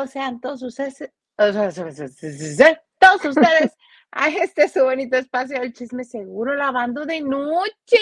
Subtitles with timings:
[0.00, 1.12] Bienvenidos sean todos ustedes,
[2.98, 3.76] todos ustedes
[4.12, 7.98] a este su bonito espacio del chisme seguro lavando de noche.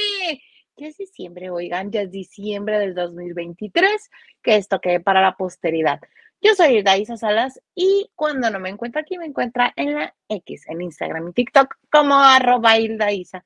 [0.76, 4.10] Ya es diciembre, oigan, ya es diciembre del 2023,
[4.42, 5.98] que esto quede para la posteridad.
[6.40, 10.68] Yo soy Daisa Salas y cuando no me encuentra aquí, me encuentra en la X,
[10.68, 13.44] en Instagram y TikTok como arroba Isa.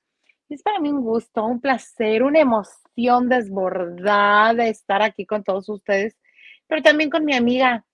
[0.50, 5.70] Es para mí un gusto, un placer, una emoción desbordada de estar aquí con todos
[5.70, 6.18] ustedes,
[6.66, 7.86] pero también con mi amiga.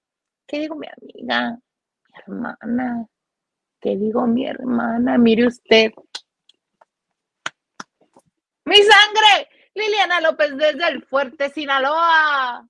[0.48, 1.58] ¿Qué digo mi amiga?
[2.08, 3.06] Mi hermana.
[3.80, 5.18] ¿Qué digo mi hermana?
[5.18, 5.92] Mire usted.
[8.64, 12.66] Mi sangre, Liliana López desde el Fuerte Sinaloa.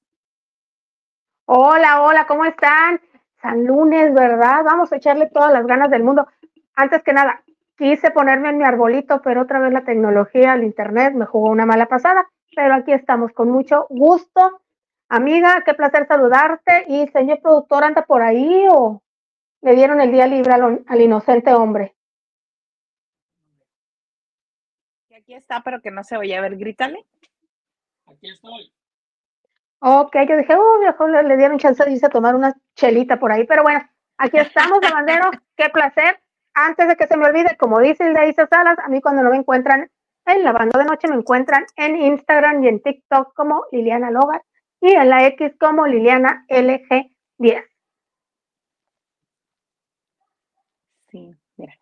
[1.46, 3.00] Hola, hola, ¿cómo están?
[3.40, 4.64] San lunes, ¿verdad?
[4.64, 6.26] Vamos a echarle todas las ganas del mundo.
[6.74, 7.44] Antes que nada,
[7.76, 11.64] quise ponerme en mi arbolito, pero otra vez la tecnología, el internet me jugó una
[11.64, 12.28] mala pasada.
[12.56, 14.62] Pero aquí estamos con mucho gusto.
[15.08, 16.84] Amiga, qué placer saludarte.
[16.88, 19.02] Y señor productor, ¿anda por ahí o
[19.62, 21.94] le dieron el día libre al, al inocente hombre?
[25.16, 26.36] Aquí está, pero que no se oye.
[26.36, 27.04] A ver, grítale.
[28.06, 28.72] Aquí estoy.
[29.80, 33.18] Ok, yo dije, uh, mejor le, le dieron chance de irse a tomar una chelita
[33.18, 33.44] por ahí.
[33.44, 33.80] Pero bueno,
[34.16, 35.30] aquí estamos, de bandero.
[35.56, 36.20] qué placer
[36.54, 39.22] antes de que se me olvide, como dice el de Isa Salas, a mí cuando
[39.22, 39.90] no me encuentran
[40.26, 44.42] en la banda de noche, me encuentran en Instagram y en TikTok como Liliana Logar
[44.80, 47.64] y en la X como Liliana LG10.
[51.08, 51.74] Sí, mira.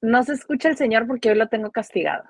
[0.00, 2.24] No se escucha el señor porque hoy lo tengo castigado.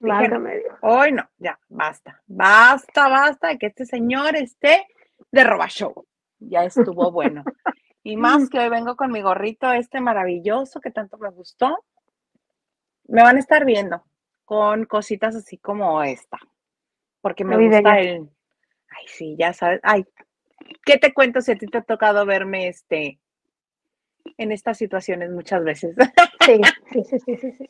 [0.00, 0.78] Válgame Dios.
[0.82, 4.86] Hoy no, ya, basta, basta, basta de que este señor esté
[5.30, 6.06] de roba show.
[6.38, 7.44] Ya estuvo bueno.
[8.06, 11.86] Y más que hoy vengo con mi gorrito este maravilloso que tanto me gustó.
[13.04, 14.04] Me van a estar viendo
[14.44, 16.38] con cositas así como esta.
[17.24, 18.28] Porque me gusta el.
[18.90, 19.80] Ay, sí, ya sabes.
[19.82, 20.04] Ay,
[20.84, 23.18] ¿qué te cuento si a ti te ha tocado verme este
[24.36, 25.96] en estas situaciones muchas veces?
[26.44, 26.60] Sí,
[26.92, 27.66] sí, sí, sí, sí, sí.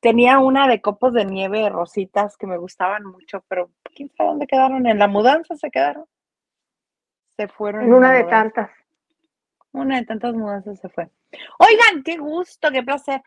[0.00, 4.46] Tenía una de copos de nieve rositas que me gustaban mucho, pero quién sabe dónde
[4.46, 4.86] quedaron.
[4.86, 6.04] En la mudanza se quedaron.
[7.38, 7.84] Se fueron.
[7.84, 8.42] En una de mudanza.
[8.42, 8.70] tantas.
[9.72, 11.08] Una de tantas mudanzas se fue.
[11.58, 13.22] Oigan, qué gusto, qué placer.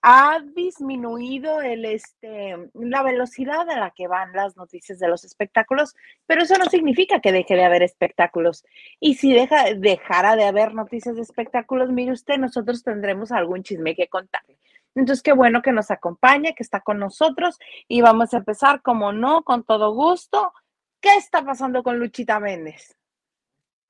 [0.00, 5.94] Ha disminuido el, este, la velocidad a la que van las noticias de los espectáculos,
[6.26, 8.64] pero eso no significa que deje de haber espectáculos.
[9.00, 13.96] Y si deja, dejara de haber noticias de espectáculos, mire usted, nosotros tendremos algún chisme
[13.96, 14.58] que contarle.
[14.94, 19.12] Entonces, qué bueno que nos acompaña, que está con nosotros y vamos a empezar, como
[19.12, 20.52] no, con todo gusto.
[21.00, 22.96] ¿Qué está pasando con Luchita Méndez?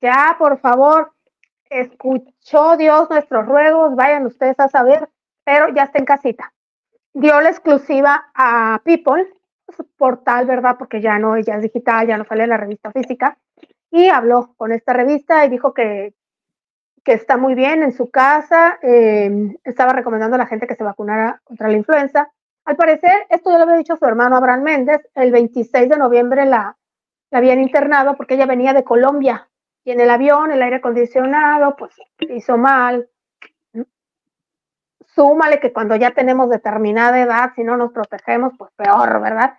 [0.01, 1.13] Ya, por favor,
[1.69, 5.09] escuchó Dios nuestros ruegos, vayan ustedes a saber,
[5.49, 6.53] pero ya está en casita.
[7.11, 9.27] Dio la exclusiva a People,
[9.75, 10.75] su portal, ¿verdad?
[10.77, 13.35] Porque ya no, ya es digital, ya no sale la revista física,
[13.89, 16.13] y habló con esta revista y dijo que,
[17.03, 20.83] que está muy bien en su casa, eh, estaba recomendando a la gente que se
[20.83, 22.29] vacunara contra la influenza.
[22.65, 26.45] Al parecer, esto ya lo había dicho su hermano Abraham Méndez, el 26 de noviembre
[26.45, 26.77] la,
[27.31, 29.49] la habían internado porque ella venía de Colombia
[29.83, 33.09] y en el avión el aire acondicionado pues hizo mal.
[35.19, 39.53] Súmale que cuando ya tenemos determinada edad, si no nos protegemos, pues peor, ¿verdad?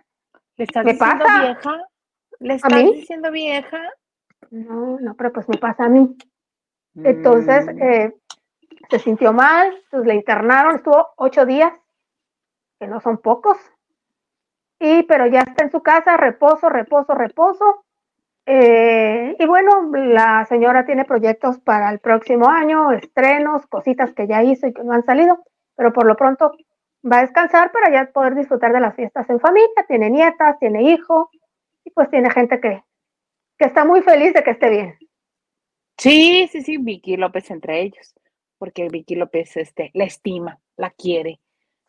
[0.56, 1.40] ¿Le estás ¿Me diciendo pasa?
[1.42, 1.82] vieja?
[2.38, 2.92] ¿Le ¿A estás mí?
[2.94, 3.78] diciendo vieja?
[4.50, 6.16] No, no, pero pues me pasa a mí.
[7.04, 8.14] Entonces Mm, eh,
[8.88, 11.74] se sintió mal, pues le internaron, estuvo ocho días,
[12.78, 13.58] que no son pocos.
[14.78, 17.84] Y pero ya está en su casa, reposo, reposo, reposo.
[18.46, 24.42] Eh, y bueno, la señora tiene proyectos para el próximo año, estrenos, cositas que ya
[24.42, 25.44] hizo y que no han salido,
[25.80, 26.52] pero por lo pronto
[27.10, 29.86] va a descansar para ya poder disfrutar de las fiestas en familia.
[29.88, 31.30] Tiene nietas, tiene hijo
[31.82, 32.84] y pues tiene gente que,
[33.58, 34.98] que está muy feliz de que esté bien.
[35.96, 38.14] Sí, sí, sí, Vicky López entre ellos,
[38.58, 41.40] porque Vicky López este, la estima, la quiere,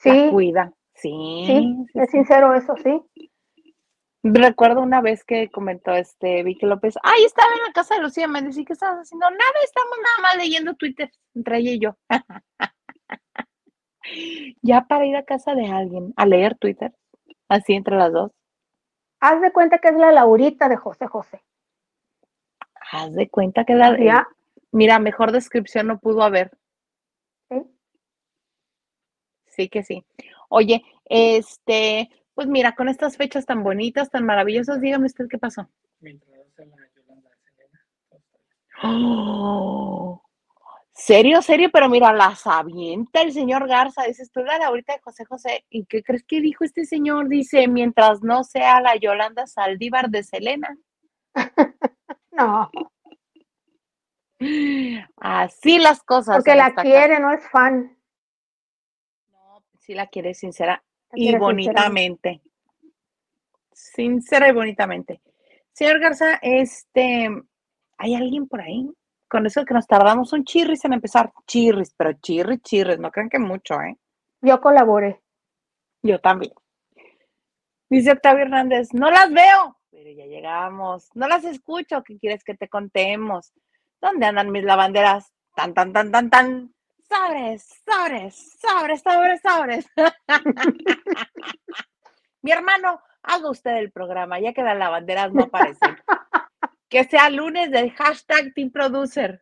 [0.05, 0.71] la cuida.
[0.93, 3.01] Sí, sí, es sincero eso, sí.
[4.23, 8.29] Recuerdo una vez que comentó este Vicky López, ay, estaba en la casa de Lucía
[8.29, 9.29] Méndez, ¿y qué estabas haciendo?
[9.29, 11.97] Nada, estamos nada más leyendo Twitter entre ella y yo.
[14.61, 16.93] Ya para ir a casa de alguien a leer Twitter,
[17.47, 18.31] así entre las dos.
[19.19, 21.43] Haz de cuenta que es la Laurita de José José.
[22.91, 24.27] Haz de cuenta que la, Ya,
[24.71, 26.51] mira, mejor descripción no pudo haber.
[27.49, 27.61] sí.
[29.47, 30.05] Sí que sí.
[30.49, 35.69] Oye, este, pues mira, con estas fechas tan bonitas, tan maravillosas, dígame usted qué pasó.
[35.99, 36.37] Mientras la
[36.95, 37.85] Yolanda de Selena.
[38.83, 40.20] Oh,
[41.05, 45.25] serio, serio, pero mira, las avienta el señor Garza, dices tú la Laurita de José
[45.25, 47.27] José, ¿y qué crees que dijo este señor?
[47.27, 50.77] Dice, mientras no sea la Yolanda Saldívar de Selena.
[52.33, 52.71] No,
[55.17, 56.37] Así las cosas.
[56.37, 57.95] porque la quiere, no es fan.
[59.29, 62.41] No, sí la quiere sincera La y quiere bonitamente.
[63.71, 65.21] Sincera y bonitamente.
[65.71, 67.29] Señor Garza, este,
[67.97, 68.89] ¿hay alguien por ahí?
[69.31, 71.31] Con eso que nos tardamos un chirris en empezar.
[71.47, 73.97] Chirris, pero chirris, chirris, no crean que mucho, ¿eh?
[74.41, 75.21] Yo colaboré.
[76.03, 76.51] Yo también.
[77.89, 81.09] Dice Octavio Hernández, no las veo, pero ya llegamos.
[81.13, 83.53] No las escucho, ¿qué quieres que te contemos?
[84.01, 85.31] ¿Dónde andan mis lavanderas?
[85.55, 86.73] Tan, tan, tan, tan, tan.
[87.07, 89.87] Sobres, sobres, sobres, sobres, sobres.
[92.41, 95.95] Mi hermano, haga usted el programa, ya que las lavanderas no aparecen.
[96.91, 99.41] Que sea lunes del hashtag Team Producer.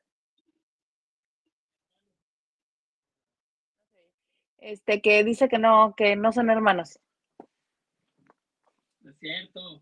[4.60, 7.00] Este, que dice que no, que no son hermanos.
[9.01, 9.81] No es cierto.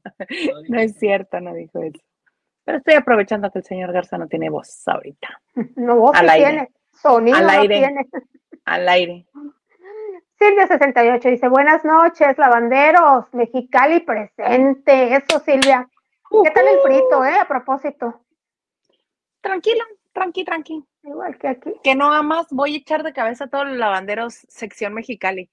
[0.69, 1.99] No es cierto, no dijo eso.
[2.63, 5.27] Pero estoy aprovechando que el señor Garza no tiene voz ahorita.
[5.75, 6.49] No, voz Al aire.
[6.49, 6.71] tiene.
[6.93, 7.77] Sonido Al no aire.
[7.79, 8.07] tiene.
[8.63, 9.25] Al aire.
[10.39, 15.15] Silvia68 dice, buenas noches, lavanderos, Mexicali presente.
[15.15, 15.89] Eso, Silvia.
[16.29, 17.39] ¿Qué tal el frito, eh?
[17.39, 18.21] A propósito.
[19.41, 19.83] Tranquilo,
[20.13, 20.83] tranqui, tranqui.
[21.03, 21.73] Igual que aquí.
[21.83, 25.49] Que no amas, voy a echar de cabeza a todos los lavanderos sección Mexicali.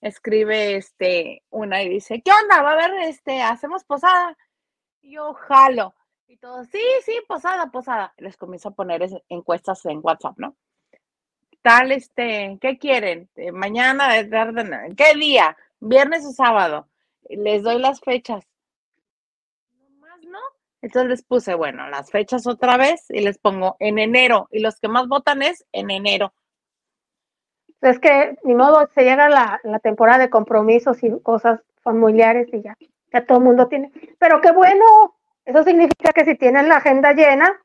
[0.00, 2.62] Escribe este una y dice, ¿qué onda?
[2.62, 4.36] Va a haber este, hacemos posada.
[5.02, 5.94] Y yo jalo.
[6.26, 8.12] Y todos, sí, sí, posada, posada.
[8.18, 10.56] Les comienzo a poner es- encuestas en WhatsApp, ¿no?
[11.62, 13.28] Tal, este, ¿qué quieren?
[13.36, 15.56] Eh, mañana, de tarde, ¿qué día?
[15.80, 16.88] ¿Viernes o sábado?
[17.28, 18.44] Les doy las fechas.
[20.80, 24.48] Entonces les puse, bueno, las fechas otra vez y les pongo en enero.
[24.50, 26.32] Y los que más votan es en enero.
[27.80, 32.62] Es que, ni modo, se llega la, la temporada de compromisos y cosas familiares y
[32.62, 32.76] ya,
[33.12, 33.92] ya todo el mundo tiene.
[34.18, 34.84] Pero qué bueno,
[35.44, 37.60] eso significa que si tienen la agenda llena,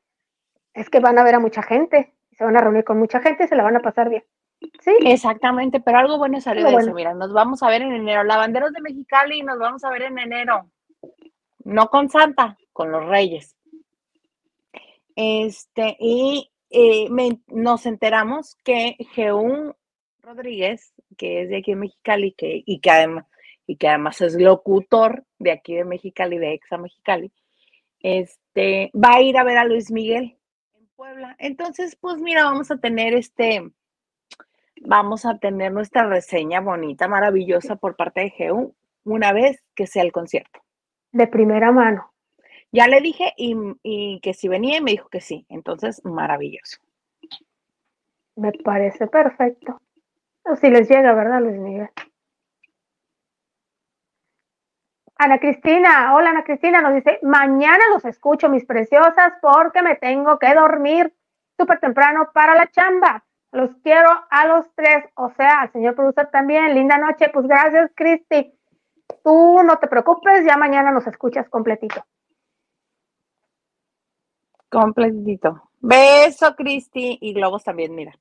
[0.72, 3.44] es que van a ver a mucha gente, se van a reunir con mucha gente
[3.44, 4.24] y se la van a pasar bien.
[4.80, 6.94] Sí, Exactamente, pero algo bueno salió Algo de eso.
[6.94, 8.24] Mira, nos vamos a ver en enero.
[8.24, 10.70] Lavanderos de Mexicali, nos vamos a ver en enero.
[11.64, 13.56] No con Santa, con los Reyes.
[15.16, 19.74] Este, y eh, me- nos enteramos que Geún
[20.22, 23.26] Rodríguez, que es de aquí de Mexicali, que, y, que además,
[23.66, 27.32] y que además es locutor de aquí de Mexicali, de Exa Mexicali,
[28.00, 30.36] este, va a ir a ver a Luis Miguel
[30.76, 31.36] en Puebla.
[31.38, 33.70] Entonces, pues mira, vamos a tener este,
[34.82, 38.74] vamos a tener nuestra reseña bonita, maravillosa por parte de GEU
[39.04, 40.60] una vez que sea el concierto.
[41.12, 42.13] de primera mano.
[42.74, 45.46] Ya le dije y, y que si venía y me dijo que sí.
[45.48, 46.78] Entonces, maravilloso.
[48.34, 49.80] Me parece perfecto.
[50.44, 51.88] O si les llega, ¿verdad, Luis Miguel?
[55.16, 60.40] Ana Cristina, hola Ana Cristina, nos dice, mañana los escucho, mis preciosas, porque me tengo
[60.40, 61.14] que dormir
[61.56, 63.24] súper temprano para la chamba.
[63.52, 66.74] Los quiero a los tres, o sea, al señor producer también.
[66.74, 68.52] Linda noche, pues gracias, Cristi.
[69.22, 72.04] Tú no te preocupes, ya mañana nos escuchas completito.
[74.74, 75.70] Completito.
[75.78, 77.16] Beso, Cristi.
[77.20, 78.18] Y globos también, mira.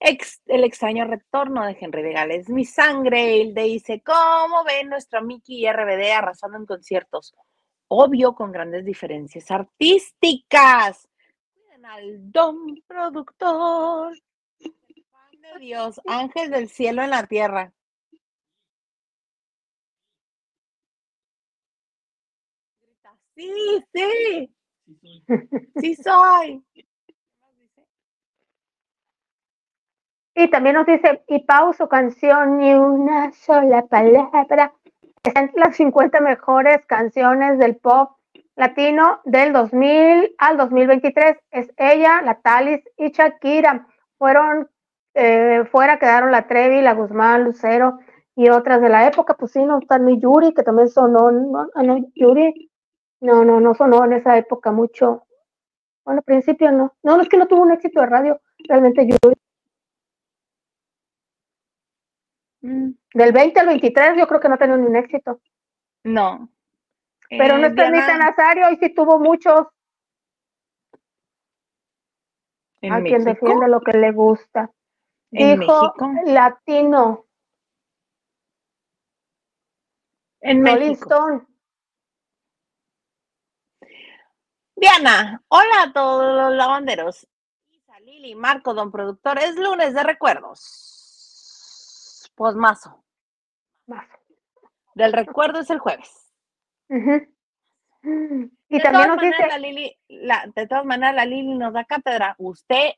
[0.00, 2.48] El extraño retorno de Henry de Gales.
[2.48, 7.32] Mi sangre, él dice, ¿cómo ven nuestro Mickey y RBD arrasando en conciertos?
[7.86, 11.08] Obvio, con grandes diferencias artísticas.
[11.54, 14.18] Cuiden al don productor.
[14.58, 17.72] De Dios, ángel del cielo en la tierra.
[23.36, 24.57] Sí, sí,
[24.88, 25.22] Sí soy.
[25.80, 26.64] sí soy.
[30.34, 34.72] Y también nos dice, y Pau, su canción, ni una sola palabra.
[35.24, 38.12] Está entre las 50 mejores canciones del pop
[38.54, 41.38] latino del 2000 al 2023.
[41.50, 43.88] Es ella, la Talis y Shakira.
[44.16, 44.68] Fueron,
[45.14, 47.98] eh, fuera quedaron la Trevi, la Guzmán, Lucero
[48.36, 49.34] y otras de la época.
[49.34, 52.70] Pues sí, no está ni Yuri, que también sonó, no, ah, no, Yuri.
[53.20, 55.26] No, no, no sonó en esa época mucho.
[56.04, 56.96] Bueno, al principio no.
[57.02, 59.34] No, no es que no tuvo un éxito de radio, realmente Yuri.
[62.62, 65.40] Mm, Del 20 al 23 yo creo que no ha tenido ni un éxito.
[66.04, 66.48] No.
[67.28, 69.66] Pero no Eh, está Anita Diana, Nazario, y sí tuvo muchos.
[72.80, 74.70] en a quien defiende lo que le gusta.
[75.32, 76.12] En Dijo México.
[76.26, 77.26] latino,
[80.40, 81.08] En Rolling México.
[81.10, 81.46] Stone.
[84.80, 87.26] Diana, hola a todos los lavanderos.
[87.70, 89.38] Isa, Lili, Marco, don productor.
[89.38, 90.60] Es lunes de recuerdos.
[92.36, 93.02] Pues mazo.
[93.86, 94.06] Más.
[94.94, 96.32] Del recuerdo es el jueves.
[96.88, 101.84] Y de también nos dice, la Lili, la- de todas maneras, la Lili nos da
[101.84, 102.36] cátedra.
[102.38, 102.92] Usted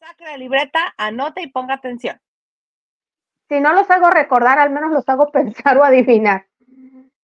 [0.00, 2.20] saque la libreta, anote y ponga atención.
[3.48, 6.48] si no los hago recordar, al menos los hago pensar o adivinar.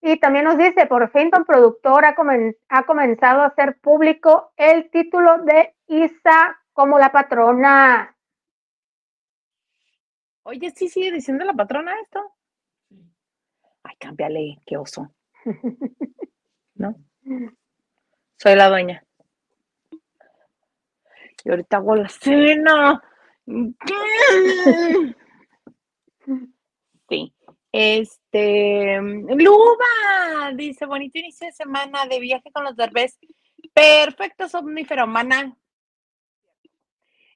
[0.02, 4.52] Y también nos dice, por fin Don Productor ha, comen- ha comenzado a hacer público
[4.56, 8.16] el título de Isa como la patrona.
[10.42, 12.32] Oye, sí sigue diciendo la patrona esto.
[13.82, 15.12] Ay, cámbiale, qué oso.
[16.74, 16.94] ¿No?
[18.36, 19.04] Soy la dueña.
[21.44, 23.02] Y ahorita hago la cena.
[27.08, 27.34] Sí.
[27.72, 33.18] Este, Luba dice, bonito inicio de semana de viaje con los derbés.
[33.72, 35.56] Perfecto, somnífero, mana.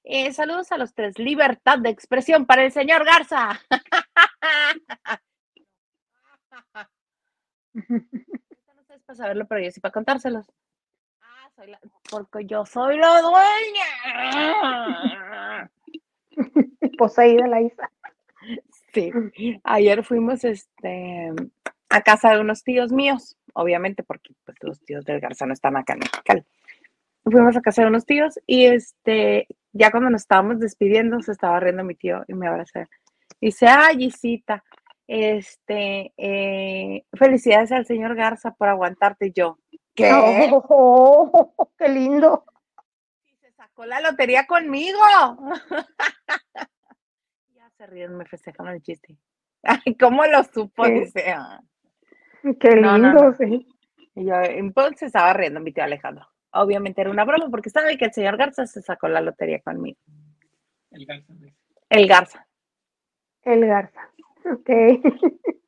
[0.02, 1.18] Eh, saludos a los tres.
[1.18, 3.60] Libertad de expresión para el señor Garza.
[7.74, 10.46] No sé para saberlo, pero yo sí para contárselos.
[11.20, 13.90] Ah, soy la- porque yo soy la dueña.
[16.98, 17.90] Poseída la Isa.
[18.94, 19.12] Sí,
[19.64, 21.32] ayer fuimos este,
[21.88, 25.76] a casa de unos tíos míos, obviamente porque pues, los tíos del Garza no están
[25.76, 26.44] acá en Mexicali.
[27.24, 31.58] Fuimos a casa de unos tíos y este, ya cuando nos estábamos despidiendo se estaba
[31.58, 32.80] riendo mi tío y me abrazó.
[33.40, 34.62] Dice, ay, Isita,
[35.08, 39.58] este, eh, felicidades al señor Garza por aguantarte yo.
[39.94, 40.10] ¿Qué?
[40.12, 42.44] Oh, qué lindo.
[43.24, 44.98] Y se sacó la lotería conmigo.
[47.84, 49.16] se ríen, me festejan el chiste.
[49.62, 50.86] Ay, ¿cómo lo supo?
[50.86, 51.30] Dice.
[51.32, 51.60] "Ah".
[52.60, 53.36] Qué No, no, lindo, no.
[53.36, 53.66] sí.
[54.14, 56.26] Y yo, entonces estaba riendo mi tío Alejandro.
[56.52, 59.98] Obviamente era una broma porque sabe que el señor Garza se sacó la lotería conmigo.
[60.90, 61.56] El Garza dice.
[61.88, 62.46] El Garza.
[63.42, 64.10] El Garza.
[64.44, 64.70] Ok.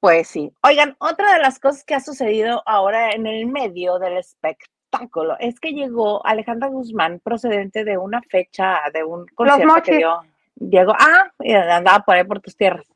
[0.00, 0.52] Pues sí.
[0.64, 5.60] Oigan, otra de las cosas que ha sucedido ahora en el medio del espectáculo es
[5.60, 10.20] que llegó Alejandra Guzmán procedente de una fecha, de un concierto que dio
[10.68, 10.92] Diego.
[10.98, 11.30] Ah,
[11.76, 12.86] andaba por ahí por tus tierras.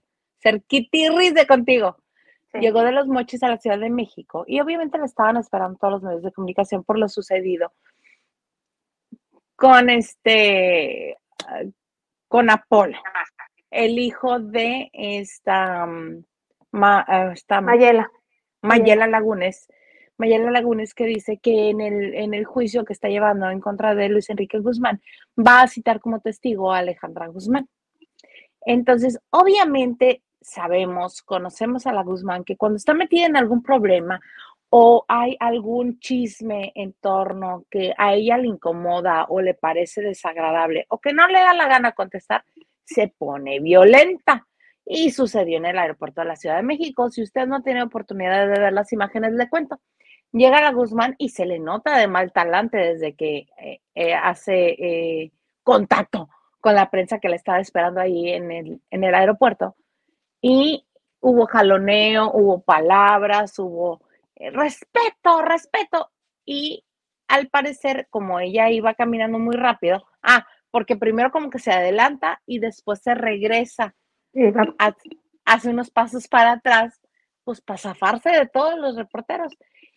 [0.43, 1.97] Cerquitirris de contigo.
[2.53, 2.59] Sí.
[2.61, 5.95] Llegó de los mochis a la Ciudad de México y obviamente la estaban esperando todos
[5.95, 7.73] los medios de comunicación por lo sucedido
[9.57, 11.17] con este,
[12.29, 12.99] con Apolo,
[13.71, 16.25] el hijo de esta, mm,
[16.73, 18.11] ma- ah, esta Mayela.
[18.63, 19.67] Mayela Lagunes.
[20.19, 23.95] Mayela Lagunes que dice que en el, en el juicio que está llevando en contra
[23.95, 25.01] de Luis Enrique Guzmán
[25.39, 27.69] va a citar como testigo a Alejandra Guzmán.
[28.63, 34.21] Entonces, obviamente sabemos, conocemos a la Guzmán que cuando está metida en algún problema
[34.71, 40.87] o hay algún chisme en torno que a ella le incomoda o le parece desagradable
[40.89, 42.45] o que no le da la gana contestar,
[42.85, 44.47] se pone violenta.
[44.89, 47.11] Y sucedió en el aeropuerto de la Ciudad de México.
[47.11, 49.81] Si usted no tiene oportunidad de ver las imágenes, le cuento.
[50.37, 54.69] Llega la Guzmán y se le nota de mal talante desde que eh, eh, hace
[54.69, 56.29] eh, contacto
[56.61, 59.77] con la prensa que la estaba esperando ahí en el, en el aeropuerto.
[60.43, 60.85] Y
[61.21, 64.03] hubo jaloneo, hubo palabras, hubo
[64.37, 66.11] respeto, respeto.
[66.45, 66.85] Y
[67.29, 72.43] al parecer, como ella iba caminando muy rápido, ah, porque primero como que se adelanta
[72.45, 73.95] y después se regresa
[75.47, 77.01] hace unos pasos para atrás,
[77.47, 79.53] pues para zafarse de todos los reporteros.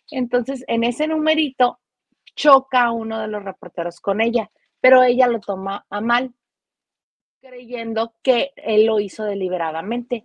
[0.08, 1.80] Entonces, en ese numerito
[2.36, 4.48] choca uno de los reporteros con ella,
[4.80, 6.32] pero ella lo toma a mal,
[7.42, 10.24] creyendo que él lo hizo deliberadamente.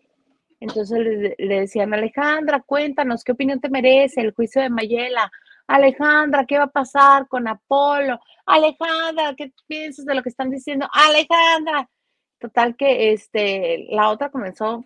[0.60, 5.32] Entonces le, le decían, Alejandra, cuéntanos, ¿qué opinión te merece el juicio de Mayela?
[5.66, 8.20] Alejandra, ¿qué va a pasar con Apolo?
[8.46, 10.88] Alejandra, ¿qué piensas de lo que están diciendo?
[10.94, 11.90] Alejandra.
[12.38, 14.86] Total que este, la otra comenzó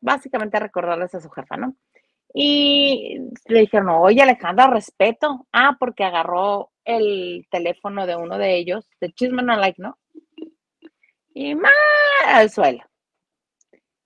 [0.00, 1.76] básicamente a recordarles a su jefa, ¿no?
[2.34, 5.46] Y le dijeron, oye Alejandra, respeto.
[5.52, 9.98] Ah, porque agarró el teléfono de uno de ellos, de Chisme No Like, ¿no?
[11.34, 11.72] Y más
[12.26, 12.84] al suelo.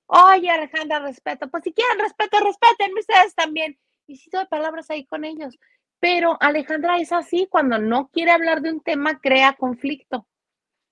[0.07, 1.51] Oye Alejandra, respeto.
[1.51, 3.79] Pues si quieren respeto, respeten ustedes también.
[4.07, 5.59] Y sí doy palabras ahí con ellos.
[6.01, 10.27] Pero Alejandra es así, cuando no quiere hablar de un tema, crea conflicto.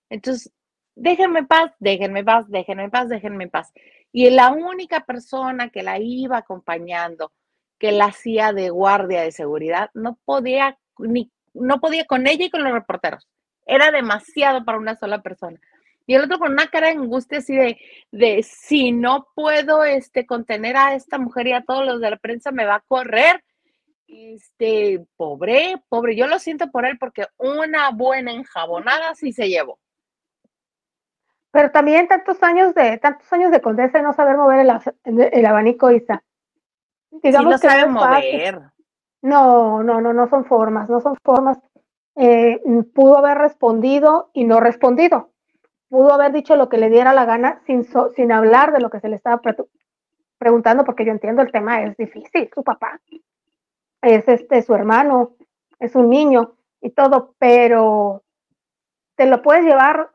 [0.09, 0.53] Entonces,
[0.95, 3.73] déjenme en paz, déjenme en paz, déjenme en paz, déjenme en paz.
[4.13, 7.33] Y la única persona que la iba acompañando,
[7.79, 12.51] que la hacía de guardia de seguridad, no podía ni no podía con ella y
[12.51, 13.27] con los reporteros.
[13.67, 15.59] Era demasiado para una sola persona.
[16.07, 17.79] Y el otro con una cara de angustia así de,
[18.11, 22.17] de si no puedo este, contener a esta mujer y a todos los de la
[22.17, 23.45] prensa, me va a correr.
[24.09, 29.79] Este, pobre, pobre, yo lo siento por él porque una buena enjabonada sí se llevó.
[31.53, 34.61] Pero también tantos años de tantos años de condesa y no saber mover
[35.05, 36.23] el, el- abanico, Isa.
[37.11, 38.31] Sí Digamos que no fácil.
[38.31, 38.61] mover.
[39.23, 41.59] No, no, no, no son formas, no son formas.
[42.17, 42.61] Eh,
[42.95, 45.31] pudo haber respondido y no respondido.
[45.89, 48.91] Pudo haber dicho lo que le diera la gana sin, so- sin hablar de lo
[48.91, 49.57] que se le estaba pre-
[50.39, 52.49] preguntando, porque yo entiendo el tema es difícil.
[52.55, 53.01] Su papá
[54.03, 55.33] es este su hermano,
[55.81, 58.23] es un niño y todo, pero
[59.17, 60.11] te lo puedes llevar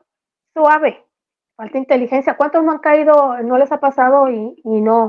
[0.54, 1.04] suave.
[1.56, 2.36] Falta inteligencia.
[2.36, 5.08] ¿Cuántos no han caído, no les ha pasado y, y no,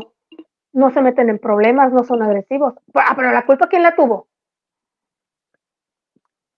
[0.71, 2.73] no se meten en problemas, no son agresivos?
[2.93, 4.27] Ah, pero la culpa, ¿quién la tuvo?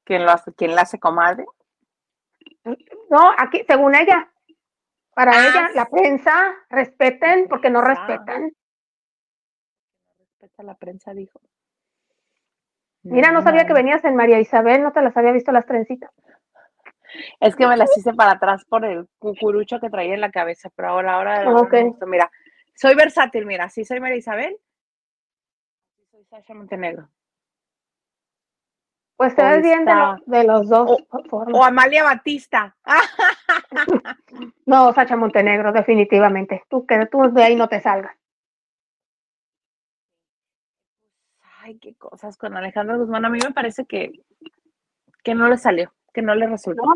[0.03, 0.53] ¿Quién lo hace?
[0.53, 1.45] ¿Quién la hace comadre?
[3.09, 4.31] No, aquí, según ella.
[5.15, 7.83] Para Ah, ella, la prensa, respeten porque no Ah.
[7.83, 8.53] respetan.
[10.19, 11.41] Respeta la prensa, dijo.
[13.03, 13.95] Mira, no sabía que venía.
[13.95, 16.11] venías en María Isabel, no te las había visto las trencitas.
[17.39, 20.69] Es que me las hice para atrás por el cucurucho que traía en la cabeza,
[20.75, 21.73] pero ahora, ahora, ahora Ok.
[21.73, 22.05] me gustó.
[22.07, 22.31] Mira,
[22.75, 24.57] soy versátil, mira, sí soy María Isabel,
[25.95, 27.09] sí soy Sasha Montenegro.
[29.17, 31.67] Pues te ves bien de, lo- esta- de los dos O formas.
[31.67, 32.75] Amalia Batista.
[32.85, 33.01] Ah,
[34.65, 36.63] No, Sacha Montenegro, definitivamente.
[36.69, 38.15] Tú que tú de ahí no te salgas.
[41.61, 43.25] Ay, qué cosas con Alejandro Guzmán.
[43.25, 44.11] A mí me parece que,
[45.23, 46.83] que no le salió, que no le resultó.
[46.83, 46.93] ¿no?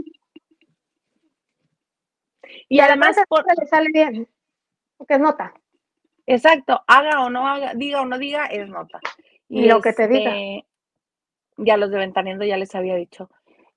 [2.69, 4.27] Y además, Entonces, por, le sale bien.
[4.97, 5.53] Porque es nota.
[6.25, 8.99] exacto, haga o no haga, diga o no diga, es nota.
[9.49, 10.31] Y lo que te diga.
[10.31, 10.65] este,
[11.57, 13.29] Ya los de Ventaneando ya les había dicho.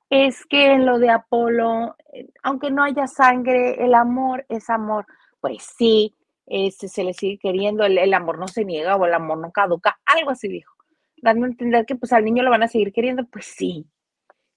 [0.09, 5.07] Es que en lo de Apolo, eh, aunque no haya sangre, el amor es amor.
[5.41, 6.15] Pues sí,
[6.47, 9.51] este, se le sigue queriendo, el, el amor no se niega o el amor no
[9.53, 10.75] caduca, algo así dijo.
[11.23, 13.87] Dando a entender que pues al niño lo van a seguir queriendo, pues sí.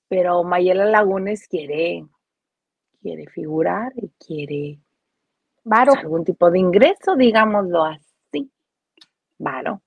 [0.09, 2.05] Pero Mayela Lagunes quiere,
[3.01, 4.79] quiere figurar y quiere
[5.63, 5.93] Varo.
[5.93, 8.51] algún tipo de ingreso, digámoslo así.
[9.37, 9.81] Varo.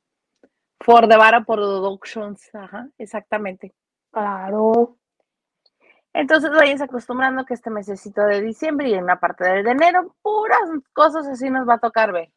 [0.80, 3.74] For the Varo Productions, ajá, exactamente.
[4.10, 4.96] Claro.
[6.12, 10.14] Entonces váyanse acostumbrando que este mesecito de diciembre y en una parte del de enero,
[10.22, 10.60] puras
[10.92, 12.30] cosas así nos va a tocar ver.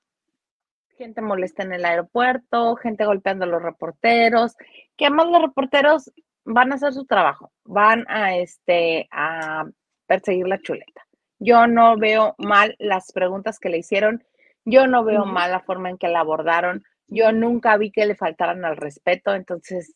[0.98, 4.56] Gente molesta en el aeropuerto, gente golpeando a los reporteros,
[4.96, 6.12] que además los reporteros
[6.46, 9.66] van a hacer su trabajo, van a este a
[10.08, 11.06] perseguir la chuleta.
[11.40, 14.24] Yo no veo mal las preguntas que le hicieron,
[14.64, 18.16] yo no veo mal la forma en que la abordaron, yo nunca vi que le
[18.16, 19.96] faltaran al respeto, entonces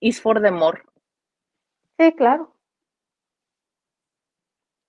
[0.00, 0.82] is for the more.
[1.98, 2.54] Sí, claro.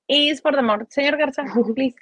[0.07, 0.85] Is for the more.
[0.89, 1.43] Señor Garza,
[1.75, 1.95] please.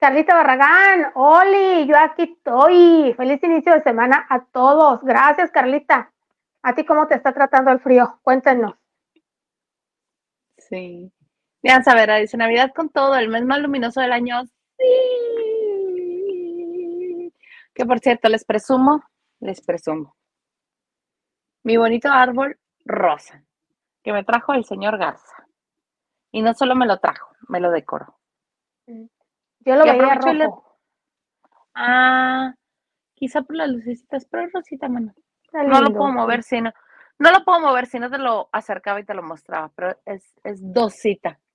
[0.00, 3.12] Carlita Barragán, Oli, yo aquí estoy.
[3.18, 5.02] Feliz inicio de semana a todos.
[5.02, 6.10] Gracias, Carlita.
[6.62, 8.18] ¿A ti cómo te está tratando el frío?
[8.22, 8.76] Cuéntenos.
[10.56, 11.12] Sí.
[11.62, 14.42] Vean, Savera dice Navidad con todo, el mes más luminoso del año.
[14.78, 14.84] Sí.
[17.74, 19.04] Que por cierto, les presumo,
[19.40, 20.16] les presumo.
[21.62, 23.44] Mi bonito árbol rosa,
[24.02, 25.46] que me trajo el señor Garza.
[26.32, 28.16] Y no solo me lo trajo, me lo decoró.
[29.60, 30.78] Yo lo veía rojo.
[31.74, 32.54] Ah,
[33.14, 35.14] quizá por las lucecitas, pero es rosita, mano.
[35.52, 36.72] No lo puedo mover si no.
[37.18, 40.34] No lo puedo mover si no te lo acercaba y te lo mostraba, pero es,
[40.42, 41.38] es dosita.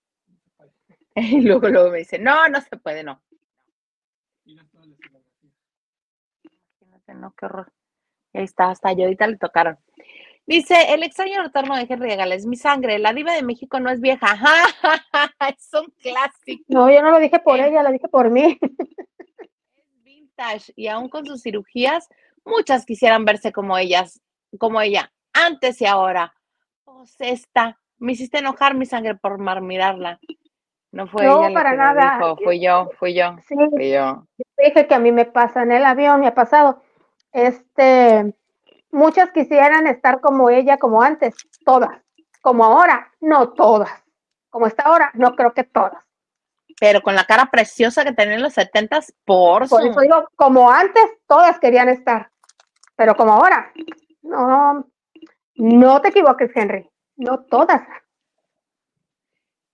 [1.17, 3.21] Y luego, luego me dice, no, no se puede, no.
[4.43, 4.97] Imagínate,
[7.13, 7.71] no, qué horror.
[8.33, 9.77] Ahí está, hasta yo ahorita le tocaron.
[10.47, 13.99] Dice, el extraño retorno de Henry Gales, mi sangre, la diva de México no es
[13.99, 14.27] vieja.
[15.49, 17.67] es un clásico, No, yo no lo dije por Eh.
[17.67, 18.59] ella, lo dije por mí.
[19.39, 20.71] es vintage.
[20.75, 22.07] Y aún con sus cirugías,
[22.45, 24.21] muchas quisieran verse como ellas,
[24.59, 26.33] como ella, antes y ahora.
[26.83, 30.19] Pues esta, me hiciste enojar mi sangre por marmirarla.
[30.91, 32.17] No fue No, ella la para que nada.
[32.19, 34.25] dijo, fui yo, fui yo, Sí, fui yo.
[34.57, 36.83] dije que a mí me pasa en el avión, me ha pasado.
[37.33, 38.33] Este,
[38.95, 42.01] muchas quisieran estar como ella, como antes, todas.
[42.41, 43.91] Como ahora, no todas.
[44.49, 46.01] Como está ahora, no creo que todas.
[46.79, 50.71] Pero con la cara preciosa que tenía en los setentas, por Por eso digo, como
[50.71, 52.31] antes, todas querían estar.
[52.95, 53.71] Pero como ahora,
[54.21, 54.89] no,
[55.55, 56.89] no te equivoques, Henry.
[57.17, 57.81] No todas.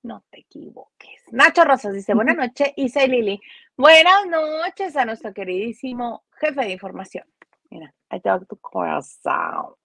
[0.03, 1.21] No te equivoques.
[1.31, 3.41] Nacho Rosas dice, buenas noches, Isa y Lili.
[3.77, 7.25] Buenas noches a nuestro queridísimo jefe de información.
[7.69, 9.76] Mira, I talk to corazón.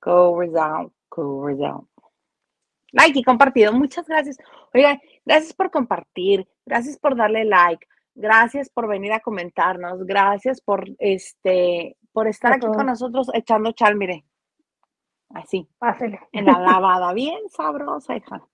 [0.00, 1.88] Corazón, corazón.
[2.92, 3.72] Like y compartido.
[3.72, 4.36] Muchas gracias.
[4.74, 6.48] Oigan, gracias por compartir.
[6.66, 7.86] Gracias por darle like.
[8.14, 10.04] Gracias por venir a comentarnos.
[10.04, 14.24] Gracias por este por estar aquí con nosotros echando chal, mire.
[15.30, 16.20] Así, Pásele.
[16.32, 18.46] en la lavada, bien sabrosa, hija.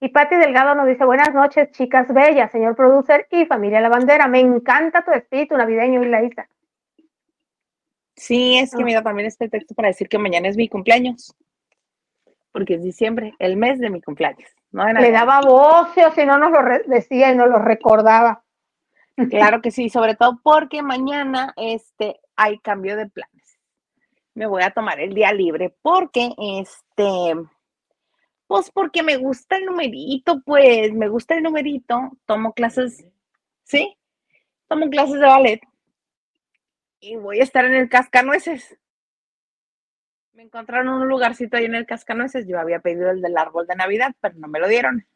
[0.00, 4.26] Y Patti Delgado nos dice, buenas noches, chicas bellas, señor producer y familia Lavandera.
[4.28, 6.48] Me encanta tu espíritu navideño y la Isa.
[8.16, 8.84] Sí, es que Ah.
[8.86, 11.36] mira, también este texto para decir que mañana es mi cumpleaños.
[12.50, 14.48] Porque es diciembre, el mes de mi cumpleaños.
[14.72, 18.42] No de Le daba voz, o si no nos lo decía y nos lo recordaba.
[19.28, 23.58] Claro que sí, sobre todo porque mañana este, hay cambio de planes.
[24.34, 27.34] Me voy a tomar el día libre porque, este,
[28.50, 32.10] pues porque me gusta el numerito, pues me gusta el numerito.
[32.26, 33.06] Tomo clases,
[33.62, 33.96] ¿sí?
[34.66, 35.60] Tomo clases de ballet
[36.98, 38.76] y voy a estar en el Cascanueces.
[40.32, 42.48] Me encontraron un lugarcito ahí en el Cascanueces.
[42.48, 45.06] Yo había pedido el del árbol de Navidad, pero no me lo dieron.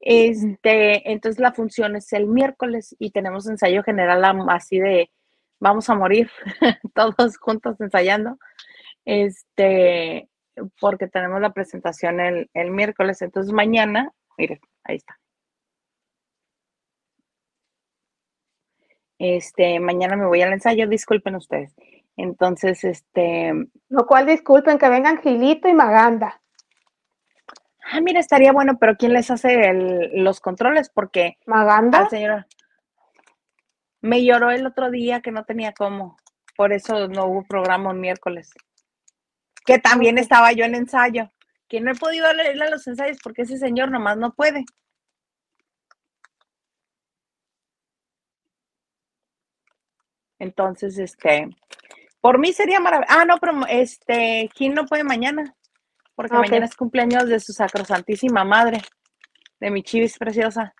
[0.00, 5.10] Este, entonces la función es el miércoles y tenemos ensayo general así de
[5.58, 6.30] vamos a morir
[6.94, 8.38] todos juntos ensayando.
[9.06, 10.28] Este,
[10.80, 13.22] porque tenemos la presentación el, el miércoles.
[13.22, 15.18] Entonces mañana, miren, ahí está.
[19.18, 21.74] Este, mañana me voy al ensayo, disculpen ustedes.
[22.16, 23.52] Entonces, este,
[23.88, 26.40] Lo cual disculpen que vengan Gilito y Maganda.
[27.92, 30.90] ah, mira, estaría bueno, pero ¿quién les hace el- los controles?
[30.90, 31.98] Porque Maganda.
[32.00, 32.46] al señor
[34.00, 36.16] me lloró el otro día que no tenía cómo.
[36.56, 38.50] Por eso no hubo programa un miércoles.
[39.64, 41.30] Que también estaba yo en ensayo.
[41.68, 44.64] Que no he podido leerle a los ensayos porque ese señor nomás no puede.
[50.42, 51.48] Entonces, este,
[52.20, 53.16] por mí sería maravilloso.
[53.16, 55.54] Ah, no, pero este, Gil no puede mañana,
[56.16, 58.82] porque Ah, mañana es cumpleaños de su sacrosantísima madre,
[59.60, 60.74] de mi chivis preciosa,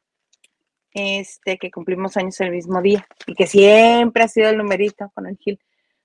[0.92, 5.29] este, que cumplimos años el mismo día, y que siempre ha sido el numerito con
[5.29, 5.61] el Gil.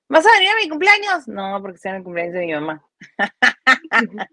[0.09, 1.27] ¿Vas a venir a mi cumpleaños?
[1.27, 2.85] No, porque sea el cumpleaños de mi mamá.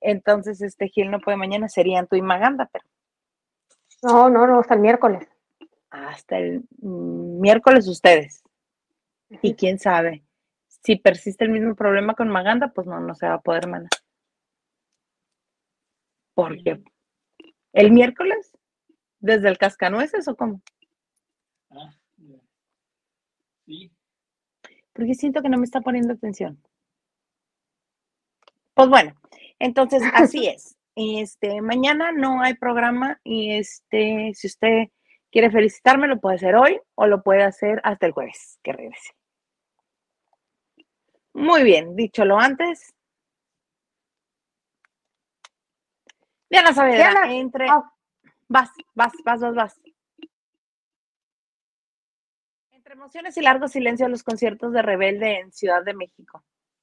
[0.00, 2.84] Entonces, este Gil no puede mañana, serían tú y Maganda, pero
[4.02, 5.28] No, no, no, hasta el miércoles.
[5.90, 8.42] hasta el mm, miércoles ustedes.
[9.42, 10.24] Y quién sabe,
[10.68, 13.90] si persiste el mismo problema con Maganda, pues no, no se va a poder mandar.
[16.34, 16.82] Porque
[17.72, 18.56] el miércoles,
[19.20, 20.62] desde el cascanueces o cómo?
[21.70, 22.38] Ah, ya.
[23.66, 23.90] Sí,
[24.96, 26.58] Porque siento que no me está poniendo atención.
[28.74, 29.14] Pues bueno,
[29.58, 30.76] entonces así es.
[30.96, 34.88] Este, mañana no hay programa y este, si usted
[35.30, 39.12] quiere felicitarme, lo puede hacer hoy o lo puede hacer hasta el jueves que regrese.
[41.34, 42.94] Muy bien, dicho lo antes.
[46.48, 47.68] Diana Saavedra, Diana, entre.
[47.68, 47.92] ah.
[48.48, 49.80] Vas, vas, vas, vas, vas.
[52.70, 56.42] Entre emociones y largo silencio los conciertos de Rebelde en Ciudad de México.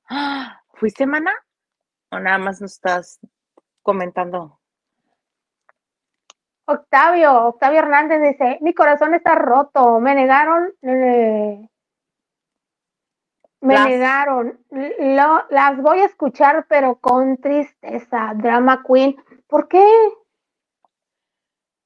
[0.10, 0.62] ¡Ah!
[0.76, 1.32] ¿Fuiste, mana?
[2.12, 3.20] ¿O nada más nos estás
[3.82, 4.60] comentando?
[6.66, 11.68] Octavio, Octavio Hernández dice, mi corazón está roto, me negaron, eh,
[13.60, 19.16] me Las- negaron, lo- las voy a escuchar pero con tristeza, drama queen,
[19.48, 19.86] ¿por qué?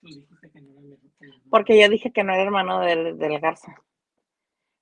[0.02, 2.80] tú dijiste que no era mejor que el- Porque yo dije que no era hermano
[2.80, 3.76] del, del Garza.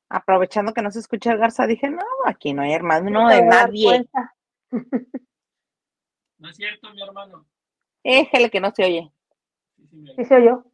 [0.10, 4.06] Aprovechando que no se escucha el Garza, dije, no, aquí no hay hermano de nadie.
[6.38, 7.48] No es cierto, mi hermano.
[8.04, 9.12] Éjele que no se oye.
[9.78, 10.66] Sí, sí, me Dice yo.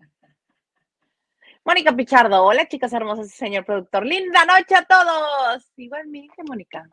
[1.64, 4.04] Mónica Pichardo, hola chicas hermosas y señor productor.
[4.04, 5.72] Linda noche a todos.
[5.76, 6.88] Igualmente, Mónica.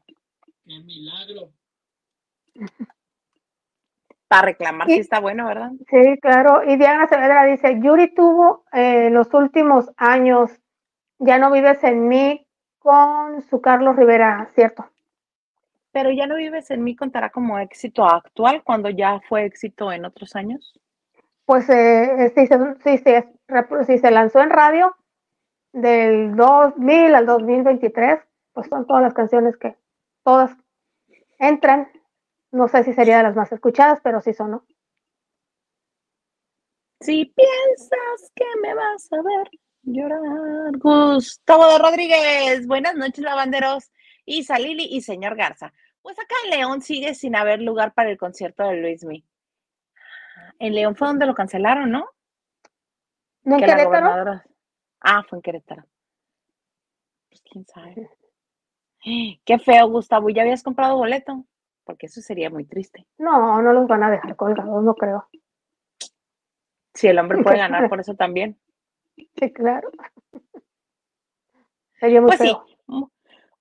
[0.65, 1.51] Qué milagro.
[4.27, 5.71] Para reclamar si está bueno, ¿verdad?
[5.89, 6.63] Sí, claro.
[6.63, 10.49] Y Diana Saavedra dice, Yuri tuvo eh, los últimos años,
[11.25, 12.45] ya no vives en mí
[12.79, 14.89] con su Carlos Rivera, ¿cierto?
[15.91, 20.05] Pero ya no vives en mí contará como éxito actual cuando ya fue éxito en
[20.05, 20.79] otros años.
[21.45, 23.29] Pues eh, si, se, si, se,
[23.85, 24.95] si se lanzó en radio
[25.71, 28.19] del 2000 al 2023,
[28.53, 29.77] pues son todas las canciones que
[30.23, 30.51] todas
[31.39, 31.89] entran.
[32.51, 34.65] No sé si sería de las más escuchadas, pero sí son, ¿no?
[36.99, 39.49] Si piensas que me vas a ver
[39.83, 40.71] llorar.
[40.77, 43.91] Gustavo de Rodríguez, buenas noches, lavanderos.
[44.25, 45.73] Isa Lili y señor Garza.
[46.01, 49.25] Pues acá en León sigue sin haber lugar para el concierto de Luis Mi.
[50.59, 52.07] En León fue donde lo cancelaron, ¿no?
[53.43, 53.89] ¿No en Que Querétaro?
[53.89, 54.45] gobernadora-
[55.01, 55.83] Ah, fue en Querétaro.
[57.29, 58.09] Pues quién sabe.
[59.43, 60.29] Qué feo, Gustavo.
[60.29, 61.45] ¿Ya habías comprado boleto?
[61.83, 63.05] Porque eso sería muy triste.
[63.17, 65.27] No, no los van a dejar colgados, no creo.
[66.93, 68.57] Si el hombre puede ganar por eso también.
[69.15, 69.89] Sí, claro.
[71.99, 72.65] Sería muy Pues feo.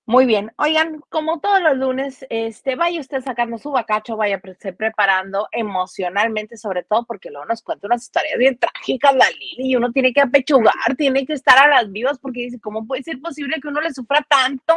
[0.05, 0.51] Muy bien.
[0.57, 6.57] Oigan, como todos los lunes, este, vaya usted sacando su bacacho, vaya se preparando emocionalmente,
[6.57, 10.11] sobre todo porque luego nos cuenta unas historias bien trágicas, la Lili, y uno tiene
[10.11, 13.69] que apechugar, tiene que estar a las vivas porque dice, ¿cómo puede ser posible que
[13.69, 14.75] uno le sufra tanto?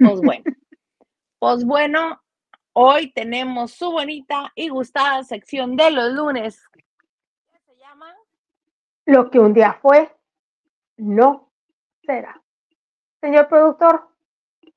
[0.00, 0.44] Pues bueno,
[1.38, 2.22] pues bueno,
[2.72, 6.62] hoy tenemos su bonita y gustada sección de los lunes.
[9.06, 10.12] Lo que un día fue,
[10.96, 11.52] no
[12.04, 12.40] será.
[13.20, 14.08] Señor productor,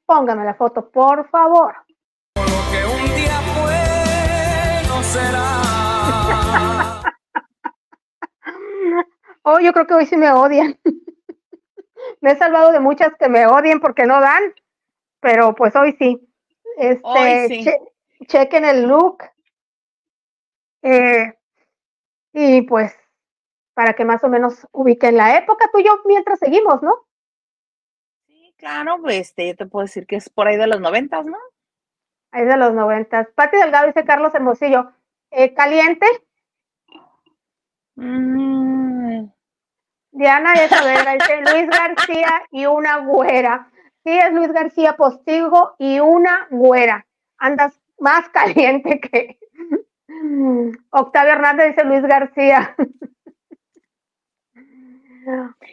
[0.06, 1.76] póngame la foto, por favor.
[2.36, 5.56] Lo que un día fue no será.
[9.44, 10.78] Oh, yo creo que hoy sí me odian.
[12.22, 14.44] me he salvado de muchas que me odien porque no dan,
[15.22, 16.20] pero pues hoy sí.
[16.78, 17.64] Este, Hoy sí.
[17.64, 17.80] che-
[18.28, 19.24] chequen el look.
[20.84, 21.34] Eh,
[22.34, 22.94] y pues,
[23.80, 27.08] para que más o menos ubiquen la época, tú y yo mientras seguimos, ¿no?
[28.28, 31.26] Sí, claro, pues este, yo te puedo decir que es por ahí de los noventas,
[31.26, 31.38] ¿no?
[32.32, 33.30] Ahí de los noventas.
[33.36, 34.92] Pati Delgado dice Carlos Hermosillo.
[35.32, 36.06] eh, caliente.
[37.96, 39.30] Mm,
[40.12, 43.72] Diana de Saavedra dice Luis García y una güera.
[44.04, 47.08] Sí, es Luis García Postigo y una güera.
[47.38, 49.40] Andas más caliente que.
[50.90, 52.76] Octavio Hernández dice Luis García.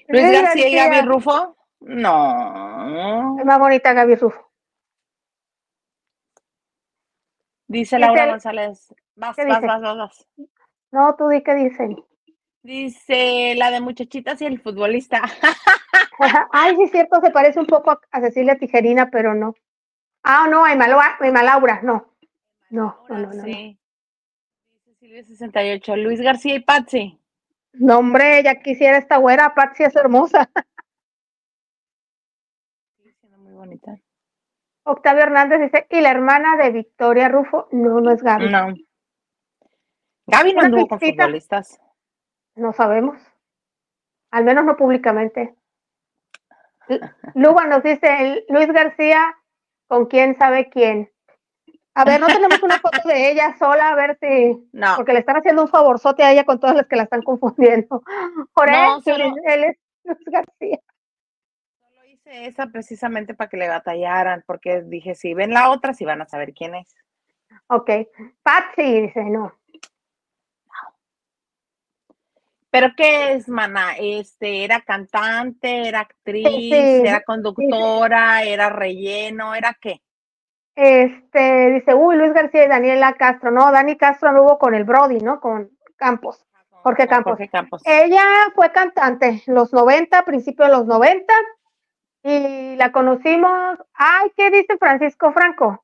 [0.08, 1.56] Luis García y Gaby Rufo.
[1.80, 3.36] No.
[3.38, 4.50] Es más bonita Gaby Rufo.
[7.68, 8.94] Dice Laura el- González.
[9.16, 10.28] Vas, ¿Qué vas, vas, vas, vas.
[10.92, 11.96] No, tú di qué dicen.
[12.62, 15.22] Dice la de muchachitas y el futbolista.
[16.52, 19.54] Ay, sí, es cierto, se parece un poco a, Cecilia Tijerina, pero no.
[20.22, 22.12] Ah, no, a Emma, Laura- Emma Laura, no.
[22.70, 23.44] No, no, no, no.
[23.44, 23.78] Sí.
[24.98, 25.96] Silvia 68.
[25.96, 27.20] Luis García y Patsy.
[27.78, 30.50] No, hombre, ya quisiera esta güera, Patsy es hermosa.
[33.38, 33.96] Muy bonita.
[34.84, 38.50] Octavio Hernández dice, y la hermana de Victoria Rufo, no, no es Gaby.
[38.50, 38.72] No.
[40.26, 41.80] Gaby no anduvo con futbolistas.
[42.54, 43.18] No sabemos.
[44.30, 45.56] Al menos no públicamente.
[47.34, 49.36] Luba nos dice, Luis García,
[49.86, 51.10] con quién sabe quién.
[51.98, 54.96] A ver, no tenemos una foto de ella sola, a ver si, No.
[54.96, 58.02] porque le están haciendo un favorzote a ella con todas las que la están confundiendo.
[58.52, 60.78] Por No, él, solo- él es Luis García.
[61.80, 66.04] Solo hice esa precisamente para que le batallaran, porque dije, si ven la otra, si
[66.04, 66.94] van a saber quién es.
[67.68, 67.90] Ok.
[68.42, 69.54] Patsy dice, no.
[72.70, 73.94] ¿Pero qué es, mana?
[73.98, 80.02] Este, ¿era cantante, era actriz, sí, era conductora, era relleno, era qué?
[80.76, 83.50] Este, dice, uy, Luis García y Daniela Castro.
[83.50, 85.40] No, Dani Castro anduvo con el Brody, ¿no?
[85.40, 86.46] Con Campos.
[86.82, 87.32] Jorge Campos.
[87.32, 87.82] Jorge Campos.
[87.84, 88.22] Ella
[88.54, 91.32] fue cantante en los 90, principio de los 90,
[92.22, 93.78] y la conocimos.
[93.94, 95.82] Ay, ¿qué dice Francisco Franco?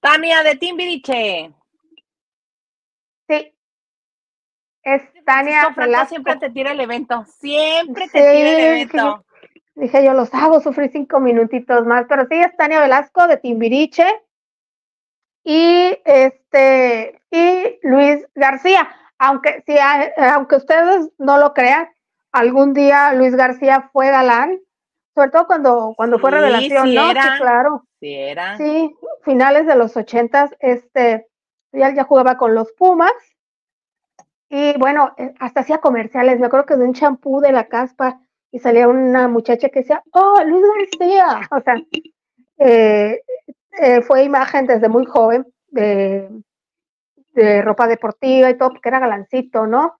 [0.00, 1.52] Tania de Timbiriche.
[3.28, 3.54] Sí.
[4.82, 9.24] Es Tania Francisco Franco siempre te tira el evento, siempre te Sí, tira el evento.
[9.78, 14.06] Dije yo, los hago sufrir cinco minutitos más, pero sí, es Tania Velasco de Timbiriche.
[15.44, 18.88] Y este, y Luis García.
[19.18, 21.88] Aunque, si, aunque ustedes no lo crean,
[22.32, 24.58] algún día Luis García fue galán,
[25.14, 27.04] sobre todo cuando, cuando fue Sí, revelación, sí ¿no?
[27.04, 27.36] Sí, era.
[27.38, 27.84] claro.
[28.00, 28.56] Sí, era.
[28.56, 31.28] Sí, finales de los ochentas, este,
[31.72, 33.12] ya, ya jugaba con los Pumas.
[34.50, 36.40] Y bueno, eh, hasta hacía comerciales.
[36.40, 40.02] Me acuerdo que de un champú de la caspa y salía una muchacha que decía,
[40.12, 40.64] oh, Luis
[41.00, 41.40] García.
[41.50, 41.74] O sea,
[42.58, 43.20] eh,
[43.80, 46.28] eh, fue imagen desde muy joven de,
[47.34, 49.98] de ropa deportiva y todo, porque era galancito, ¿no?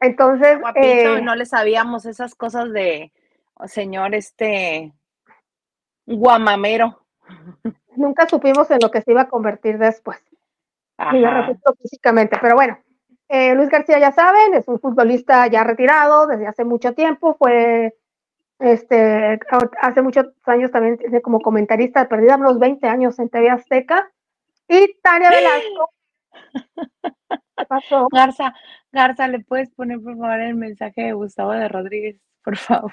[0.00, 3.12] Entonces, Guapito, eh, no le sabíamos esas cosas de
[3.54, 4.92] oh, señor este
[6.06, 7.04] guamamero.
[7.96, 10.18] nunca supimos en lo que se iba a convertir después.
[10.30, 10.32] y
[10.96, 11.40] Ajá.
[11.42, 12.78] refiero físicamente, pero bueno.
[13.32, 17.94] Eh, Luis García, ya saben, es un futbolista ya retirado desde hace mucho tiempo, fue
[18.58, 19.38] este
[19.80, 24.10] hace muchos años también como comentarista, perdida unos 20 años en TV Azteca.
[24.68, 25.92] Y Tania Velasco.
[27.56, 28.08] ¿Qué pasó?
[28.12, 28.52] Garza,
[28.90, 32.92] Garza, ¿le puedes poner por favor el mensaje de Gustavo de Rodríguez, por favor?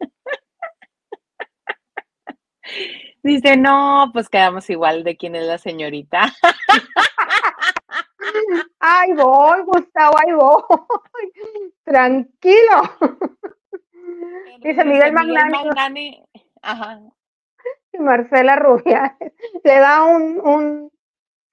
[3.24, 6.32] Dice, no, pues quedamos igual de quién es la señorita.
[8.80, 10.62] Ay, voy, Gustavo, ahí voy.
[11.84, 12.82] Tranquilo.
[14.60, 15.52] Dice Miguel Magnani.
[15.52, 16.24] Magnani,
[16.62, 17.00] Ajá.
[17.92, 19.12] y Marcela Rubiales.
[19.64, 20.92] Le da un, un,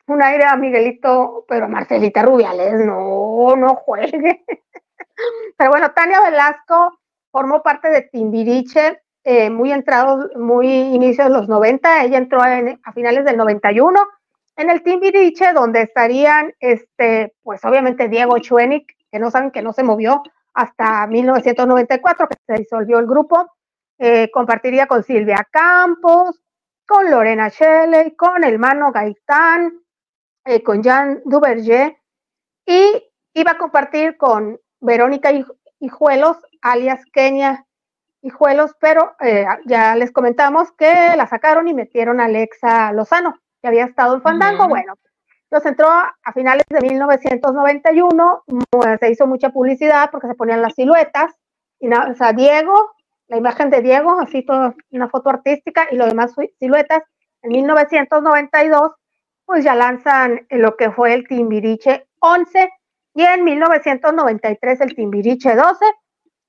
[0.07, 4.43] un aire a Miguelito, pero Marcelita Rubiales no, no juegue.
[5.57, 6.99] Pero bueno, Tania Velasco
[7.31, 12.93] formó parte de Timbiriche eh, muy entrados, muy inicios de los 90, ella entró a
[12.93, 13.99] finales del 91
[14.57, 19.73] en el Timbiriche, donde estarían, este, pues obviamente Diego Chuenic, que no saben que no
[19.73, 23.51] se movió hasta 1994, que se disolvió el grupo,
[23.99, 26.41] eh, compartiría con Silvia Campos,
[26.87, 29.81] con Lorena Shelley, con el Mano Gaitán,
[30.45, 31.97] eh, con Jean Duverger,
[32.65, 35.31] y iba a compartir con Verónica
[35.79, 37.65] Hijuelos, alias Kenia
[38.21, 43.35] Hijuelos, pero eh, ya les comentamos que la sacaron y metieron a Alexa Lozano
[43.67, 44.67] había estado en Fandango.
[44.67, 44.93] Bueno,
[45.51, 48.43] nos entró a, finales de 1991,
[48.99, 51.33] se hizo mucha publicidad porque se ponían las siluetas,
[51.79, 52.91] y o sea, Diego,
[53.27, 57.03] la imagen de Diego, así toda una foto artística y lo demás siluetas.
[57.41, 58.91] En 1992,
[59.45, 62.69] pues ya lanzan lo que fue el Timbiriche 11
[63.13, 65.85] y en 1993 el Timbiriche 12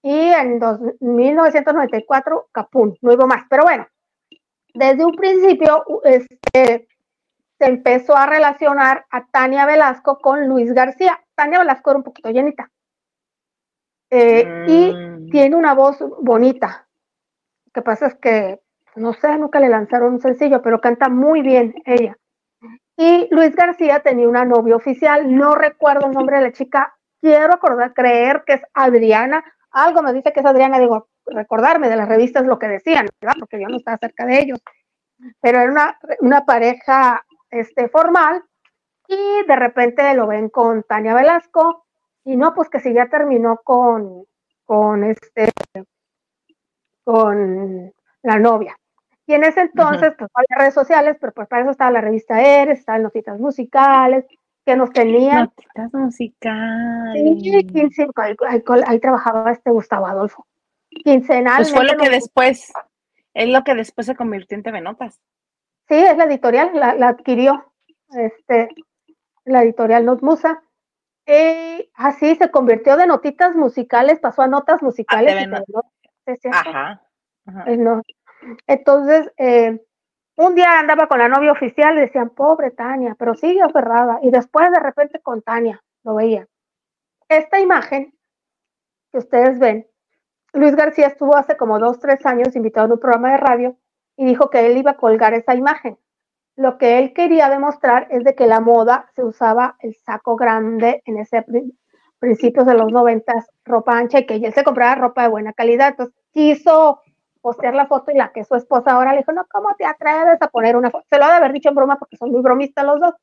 [0.02, 0.60] y en
[1.00, 3.44] 1994 Capún, no hubo más.
[3.50, 3.86] Pero bueno,
[4.74, 6.88] desde un principio, este,
[7.58, 11.20] se empezó a relacionar a Tania Velasco con Luis García.
[11.34, 12.70] Tania Velasco era un poquito llenita.
[14.10, 15.30] Eh, y mm.
[15.30, 16.86] tiene una voz bonita.
[17.66, 18.60] Lo que pasa es que,
[18.94, 22.16] no sé, nunca le lanzaron un sencillo, pero canta muy bien ella.
[22.96, 27.52] Y Luis García tenía una novia oficial, no recuerdo el nombre de la chica, quiero
[27.52, 32.08] acordar, creer que es Adriana, algo me dice que es Adriana, digo, recordarme de las
[32.08, 33.36] revistas lo que decían, ¿verdad?
[33.38, 34.58] porque yo no estaba cerca de ellos,
[35.42, 37.25] pero era una, una pareja
[37.60, 38.42] este, formal
[39.08, 41.86] y de repente lo ven con Tania Velasco
[42.24, 44.24] y no, pues que si ya terminó con,
[44.64, 45.52] con este,
[47.04, 47.92] con
[48.22, 48.76] la novia.
[49.28, 52.40] Y en ese entonces, pues había redes sociales, pero pues para eso estaba la revista
[52.40, 54.24] Eres, estaban notitas musicales,
[54.64, 55.44] que nos tenían.
[55.44, 57.42] Notitas musicales.
[57.42, 58.06] Sí,
[58.86, 60.46] ahí, trabajaba este Gustavo Adolfo.
[60.90, 61.72] Quincenalmente.
[61.72, 62.72] Pues fue lo que después,
[63.34, 65.20] es lo que después se convirtió en TV Notas.
[65.88, 67.72] Sí, es la editorial, la, adquirió
[68.10, 68.68] este,
[69.44, 70.62] la editorial Notmusa.
[71.26, 75.48] Y así se convirtió de notitas musicales, pasó a notas musicales.
[76.52, 77.02] Ajá,
[78.66, 79.84] Entonces, eh,
[80.36, 84.18] un día andaba con la novia oficial y decían, pobre Tania, pero sigue aferrada.
[84.22, 86.46] Y después de repente con Tania, lo veía.
[87.28, 88.14] Esta imagen
[89.10, 89.86] que ustedes ven,
[90.52, 93.76] Luis García estuvo hace como dos, tres años invitado en un programa de radio
[94.16, 95.98] y dijo que él iba a colgar esa imagen.
[96.56, 101.02] Lo que él quería demostrar es de que la moda se usaba el saco grande
[101.04, 101.44] en ese
[102.18, 105.88] principios de los noventas, ropa ancha y que él se compraba ropa de buena calidad.
[105.90, 107.02] Entonces quiso
[107.42, 110.40] postear la foto y la que su esposa ahora le dijo, no, ¿cómo te atreves
[110.40, 111.04] a poner una foto?
[111.08, 113.14] Se lo ha de haber dicho en broma porque son muy bromistas los dos.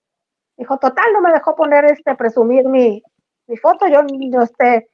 [0.56, 3.02] Dijo, total, no me dejó poner este, presumir mi,
[3.48, 4.88] mi foto, yo, yo este,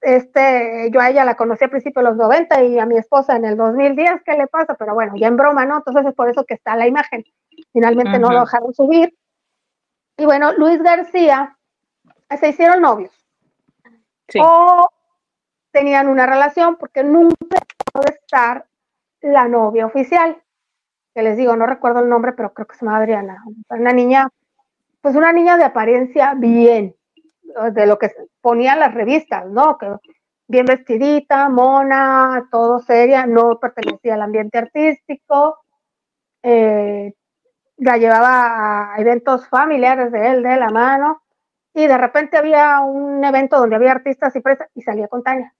[0.00, 3.36] este, yo a ella la conocí a principios de los 90 y a mi esposa
[3.36, 4.74] en el 2010, ¿qué le pasa?
[4.74, 5.76] Pero bueno, ya en broma, ¿no?
[5.76, 7.24] Entonces es por eso que está la imagen.
[7.72, 9.16] Finalmente no lo dejaron subir.
[10.16, 11.56] Y bueno, Luis García,
[12.40, 13.12] se hicieron novios.
[14.40, 14.88] O
[15.70, 17.60] tenían una relación porque nunca
[17.92, 18.66] pudo estar
[19.20, 20.42] la novia oficial.
[21.14, 23.44] Que les digo, no recuerdo el nombre, pero creo que se llama Adriana.
[23.68, 24.28] Una niña,
[25.00, 26.96] pues una niña de apariencia bien,
[27.72, 29.78] de lo que ponían las revistas, ¿no?
[29.78, 29.88] Que
[30.48, 35.58] bien vestidita, mona, todo seria, no pertenecía al ambiente artístico,
[36.42, 37.12] eh,
[37.76, 41.22] la llevaba a eventos familiares de él, de la mano,
[41.74, 45.54] y de repente había un evento donde había artistas y presas y salía con Tania.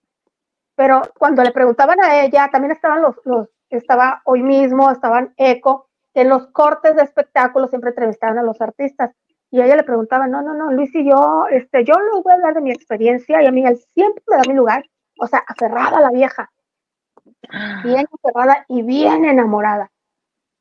[0.75, 5.87] Pero cuando le preguntaban a ella, también estaban los, los estaba hoy mismo, estaban Eco,
[6.13, 9.11] que en los cortes de espectáculos siempre entrevistaban a los artistas
[9.51, 12.31] y a ella le preguntaba, no, no, no, Luis y yo, este, yo les voy
[12.31, 14.85] a hablar de mi experiencia y a mí él siempre me da mi lugar,
[15.19, 16.51] o sea, aferrada la vieja,
[17.83, 19.91] bien aferrada y bien enamorada.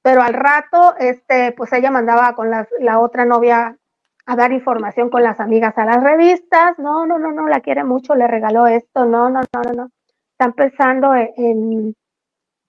[0.02, 3.76] Pero al rato, este, pues ella mandaba con la, la otra novia
[4.24, 7.84] a dar información con las amigas a las revistas, no, no, no, no, la quiere
[7.84, 9.90] mucho, le regaló esto, no, no, no, no, no.
[10.32, 11.94] Están pensando en,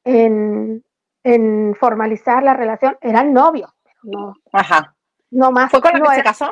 [0.03, 0.83] en,
[1.23, 4.33] en formalizar la relación, eran novios, pero no.
[4.51, 4.95] Ajá
[5.31, 5.71] no más.
[5.71, 6.51] ¿Fue con la que se casó?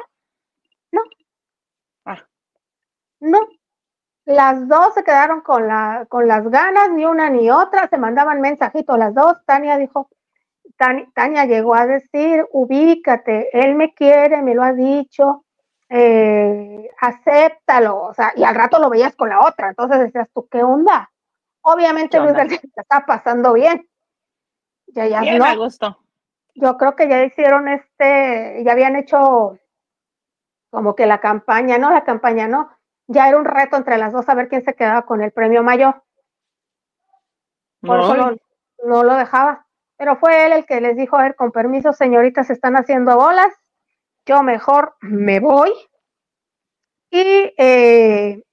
[0.91, 1.01] No.
[2.05, 2.23] Ah.
[3.19, 3.39] No.
[4.25, 8.41] Las dos se quedaron con, la, con las ganas, ni una ni otra, se mandaban
[8.41, 9.37] mensajitos las dos.
[9.45, 10.09] Tania dijo,
[10.77, 15.45] Tania, llegó a decir, ubícate, él me quiere, me lo ha dicho,
[15.89, 20.47] eh, acéptalo, o sea, y al rato lo veías con la otra, entonces decías tú,
[20.49, 21.09] ¿qué onda?
[21.61, 23.87] Obviamente Luis García está pasando bien.
[24.87, 26.06] Ya, ya, bien, no.
[26.57, 29.59] Yo creo que ya hicieron este, ya habían hecho
[30.71, 32.69] como que la campaña, no, la campaña no,
[33.07, 35.63] ya era un reto entre las dos a ver quién se quedaba con el premio
[35.63, 36.03] mayor.
[37.81, 38.35] Por eso no,
[38.83, 39.65] no lo dejaba.
[39.97, 43.15] Pero fue él el que les dijo, a ver, con permiso, señoritas, se están haciendo
[43.15, 43.53] bolas,
[44.25, 45.71] yo mejor me voy.
[47.09, 48.43] Y eh,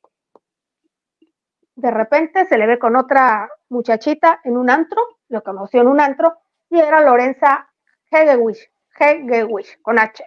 [1.74, 6.00] de repente se le ve con otra muchachita en un antro, lo conoció en un
[6.00, 6.38] antro,
[6.70, 7.70] y era Lorenza
[8.14, 10.24] Hegewich, Hegewich, con H,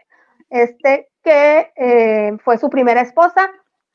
[0.50, 3.50] este, que eh, fue su primera esposa,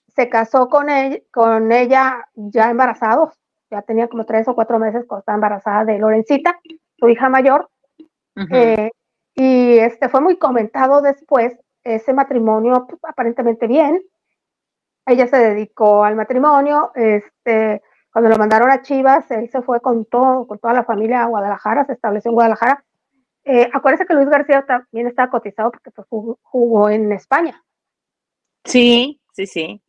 [0.08, 3.38] se casó con ella, con ella ya embarazados,
[3.70, 6.60] ya tenía como tres o cuatro meses cuando estaba embarazada de Lorencita,
[6.98, 7.68] su hija mayor,
[8.50, 8.90] eh,
[9.34, 14.00] y este fue muy comentado después, ese matrimonio pues, aparentemente bien.
[15.04, 17.82] Ella se dedicó al matrimonio, este,
[18.12, 21.26] cuando lo mandaron a Chivas, él se fue con todo, con toda la familia a
[21.26, 22.84] Guadalajara, se estableció en Guadalajara.
[23.44, 27.62] Eh, acuérdense que Luis García también está cotizado porque pues, jugó, jugó en España.
[28.64, 29.82] Sí, sí, sí.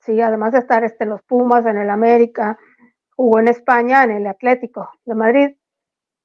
[0.00, 2.58] Sí, además de estar este, en los Pumas, en el América,
[3.14, 5.56] jugó en España, en el Atlético de Madrid,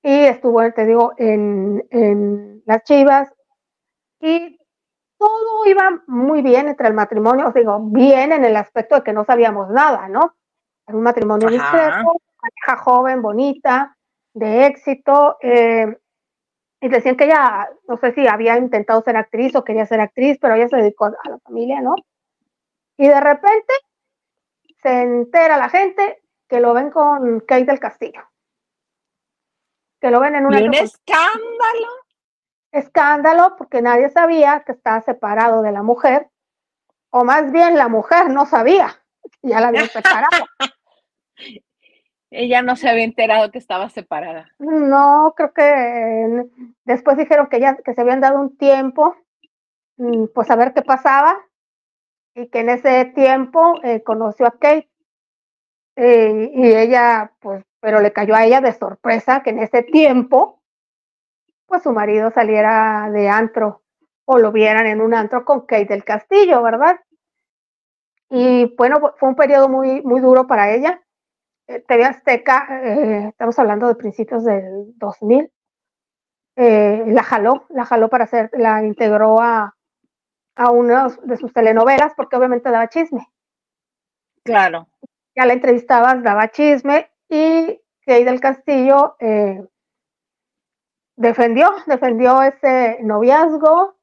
[0.02, 3.32] y estuvo, te digo, en, en las Chivas,
[4.20, 4.60] y
[5.18, 9.14] todo iba muy bien entre el matrimonio, os digo, bien en el aspecto de que
[9.14, 10.36] no sabíamos nada, ¿no?
[10.88, 11.56] Era un matrimonio Ajá.
[11.58, 13.98] discreto, pareja joven, bonita,
[14.34, 15.98] de éxito, eh,
[16.80, 20.38] y decían que ella, no sé si había intentado ser actriz o quería ser actriz,
[20.40, 21.96] pero ella se dedicó a la familia, ¿no?
[22.98, 23.74] Y de repente
[24.82, 28.22] se entera la gente que lo ven con Kate del Castillo.
[30.00, 31.88] Que lo ven en una un escándalo.
[32.72, 36.30] escándalo porque nadie sabía que estaba separado de la mujer,
[37.10, 39.04] o más bien la mujer no sabía,
[39.42, 40.46] ya la habían separado.
[42.32, 44.50] Ella no se había enterado que estaba separada.
[44.60, 46.46] No, creo que eh,
[46.86, 49.16] después dijeron que ya que se habían dado un tiempo,
[49.98, 51.38] mm, pues a ver qué pasaba,
[52.36, 54.90] y que en ese tiempo eh, conoció a Kate.
[55.96, 60.62] eh, y ella, pues, pero le cayó a ella de sorpresa que en ese tiempo,
[61.68, 63.84] pues su marido saliera de antro
[64.26, 67.00] o lo vieran en un antro con Kate del Castillo, ¿verdad?
[68.30, 71.02] Y bueno, fue un periodo muy, muy duro para ella.
[71.68, 75.52] Eh, TV Azteca, eh, estamos hablando de principios del 2000,
[76.56, 79.76] eh, la jaló, la jaló para hacer, la integró a,
[80.56, 83.28] a una de sus telenovelas porque obviamente daba chisme.
[84.44, 84.88] Claro.
[85.36, 89.64] Ya la entrevistabas, daba chisme y Kay del Castillo eh,
[91.18, 93.98] defendió, defendió ese noviazgo.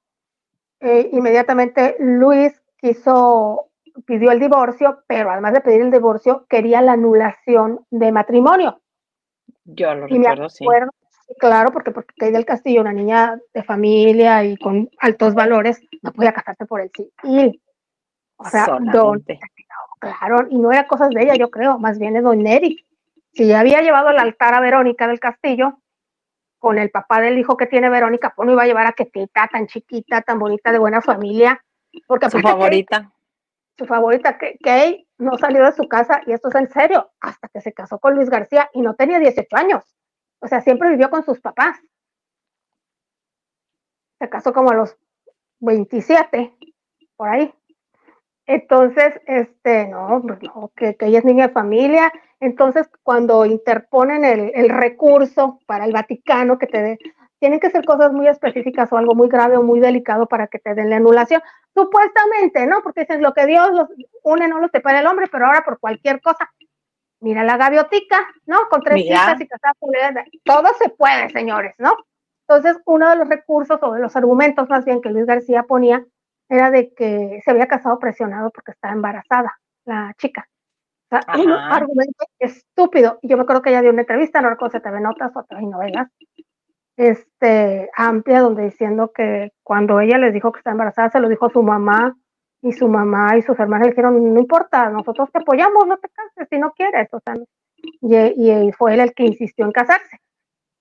[0.80, 3.70] Eh, inmediatamente Luis quiso,
[4.06, 8.80] pidió el divorcio, pero además de pedir el divorcio, quería la anulación de matrimonio.
[9.64, 10.64] Yo lo Y recuerdo, sí.
[10.64, 10.90] acuerdo,
[11.26, 15.80] sí, claro, porque, porque Kay del Castillo, una niña de familia y con altos valores,
[16.02, 16.90] no podía casarse por el
[17.22, 17.62] civil.
[18.36, 19.24] O sea, don,
[20.00, 22.84] claro, y no era cosas de ella, yo creo, más bien de don Neri.
[23.32, 25.78] Si ya había llevado al altar a Verónica del Castillo,
[26.58, 29.48] con el papá del hijo que tiene Verónica, pues no iba a llevar a Ketita,
[29.52, 31.62] tan chiquita, tan bonita, de buena familia,
[32.06, 33.12] porque Su favorita.
[33.76, 37.60] Su favorita, Kay no salió de su casa, y esto es en serio, hasta que
[37.60, 39.84] se casó con Luis García y no tenía 18 años.
[40.40, 41.78] O sea, siempre vivió con sus papás.
[44.18, 44.96] Se casó como a los
[45.60, 46.54] 27,
[47.16, 47.52] por ahí.
[48.46, 52.12] Entonces, este, no, pues no, que, que ella es niña de familia.
[52.40, 56.98] Entonces, cuando interponen el, el recurso para el Vaticano, que te dé,
[57.44, 60.58] tienen que ser cosas muy específicas o algo muy grave o muy delicado para que
[60.58, 61.42] te den la anulación.
[61.74, 62.82] Supuestamente, ¿no?
[62.82, 63.86] Porque dicen lo que Dios los
[64.22, 66.50] une no lo separa el hombre, pero ahora por cualquier cosa.
[67.20, 68.66] Mira la gaviotica, ¿no?
[68.70, 69.16] Con tres Mira.
[69.16, 69.90] hijas y casada con.
[70.42, 71.94] Todo se puede, señores, ¿no?
[72.48, 76.02] Entonces, uno de los recursos o de los argumentos más bien que Luis García ponía
[76.48, 80.48] era de que se había casado presionado porque estaba embarazada la chica.
[81.10, 83.18] O sea, un argumento estúpido.
[83.20, 85.60] Yo me acuerdo que ella dio una entrevista, no recuerdo si TV Notas o TV
[85.60, 86.08] Novelas,
[86.96, 91.50] este, amplia, donde diciendo que cuando ella les dijo que estaba embarazada, se lo dijo
[91.50, 92.16] su mamá,
[92.62, 96.08] y su mamá y sus hermanas le dijeron, no importa, nosotros te apoyamos, no te
[96.08, 97.08] cases si no quieres.
[97.12, 97.34] O sea,
[98.00, 100.18] y, y fue él el que insistió en casarse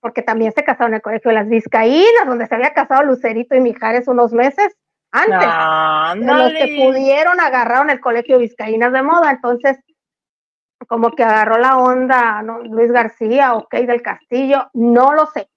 [0.03, 3.55] porque también se casó en el colegio de las Vizcaínas, donde se había casado Lucerito
[3.55, 4.75] y Mijares unos meses
[5.11, 5.39] antes.
[6.19, 9.79] de los que pudieron agarraron el colegio Vizcaínas de moda, entonces
[10.89, 12.59] como que agarró la onda ¿no?
[12.59, 15.47] Luis García o Kay del Castillo, no lo sé.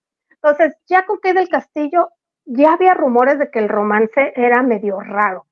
[0.42, 2.10] Entonces, ya con Kay del Castillo
[2.44, 5.46] ya había rumores de que el romance era medio raro,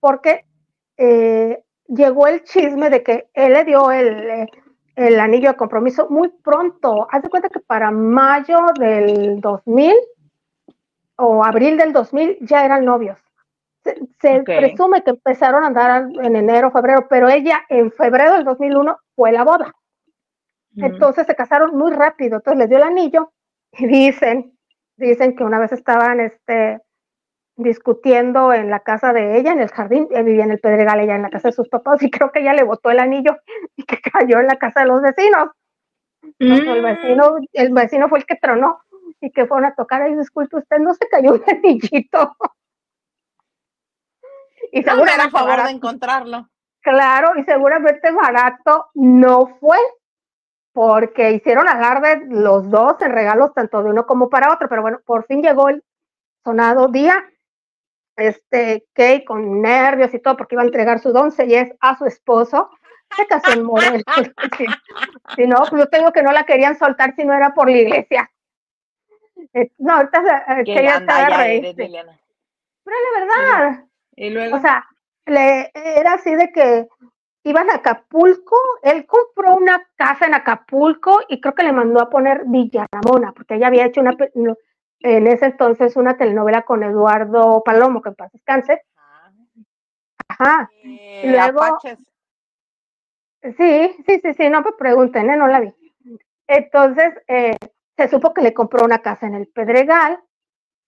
[0.00, 0.44] porque
[0.96, 4.48] eh, llegó el chisme de que él le dio el,
[4.96, 7.06] el anillo de compromiso muy pronto.
[7.10, 9.94] Haz de cuenta que para mayo del 2000
[11.16, 13.18] o abril del 2000 ya eran novios.
[14.20, 18.98] Se, presume que empezaron a andar en enero, febrero, pero ella en febrero del 2001
[19.14, 19.72] fue la boda.
[20.74, 23.32] Entonces se casaron muy rápido, entonces les dio el anillo
[23.72, 24.56] dicen,
[24.96, 26.80] dicen que una vez estaban este,
[27.56, 31.16] discutiendo en la casa de ella, en el jardín, ella vivía en el Pedregal, ella
[31.16, 33.36] en la casa de sus papás, y creo que ella le botó el anillo
[33.76, 35.50] y que cayó en la casa de los vecinos.
[36.38, 36.84] Entonces, el, Mm.
[36.84, 38.80] vecino, el vecino fue el que tronó
[39.20, 42.36] y que fueron a tocar ahí, disculpe usted, no se cayó un anillito.
[44.72, 46.48] y No, me seguramente a favor barato- de encontrarlo.
[46.82, 49.78] Claro, y seguramente barato no fue,
[50.76, 55.00] porque hicieron alarde los dos en regalos tanto de uno como para otro, pero bueno,
[55.06, 55.82] por fin llegó el
[56.44, 57.24] sonado día.
[58.14, 62.68] Este, Kay con nervios y todo, porque iba a entregar su doncellez a su esposo,
[63.16, 64.04] se casó en Morelos.
[64.58, 64.66] si,
[65.36, 67.78] si no, pues yo tengo que no la querían soltar si no era por la
[67.78, 68.30] iglesia.
[69.54, 71.48] Eh, No, ahorita eh, quería estar.
[71.74, 72.20] Liliana.
[72.84, 74.56] Pero la verdad, Y luego.
[74.56, 74.84] o sea,
[75.24, 76.86] le, era así de que
[77.48, 82.10] iban a Acapulco, él compró una casa en Acapulco y creo que le mandó a
[82.10, 84.16] poner Villa Ramona, porque ella había hecho una,
[85.00, 88.82] en ese entonces una telenovela con Eduardo Palomo, que en paz descanse.
[88.96, 89.30] Ah,
[90.28, 91.98] Ajá, eh, Y luego- Apaches.
[93.42, 95.36] sí, sí, sí, sí, no me pregunten, ¿eh?
[95.36, 95.72] no la vi.
[96.48, 97.56] Entonces, eh,
[97.96, 100.20] se supo que le compró una casa en el Pedregal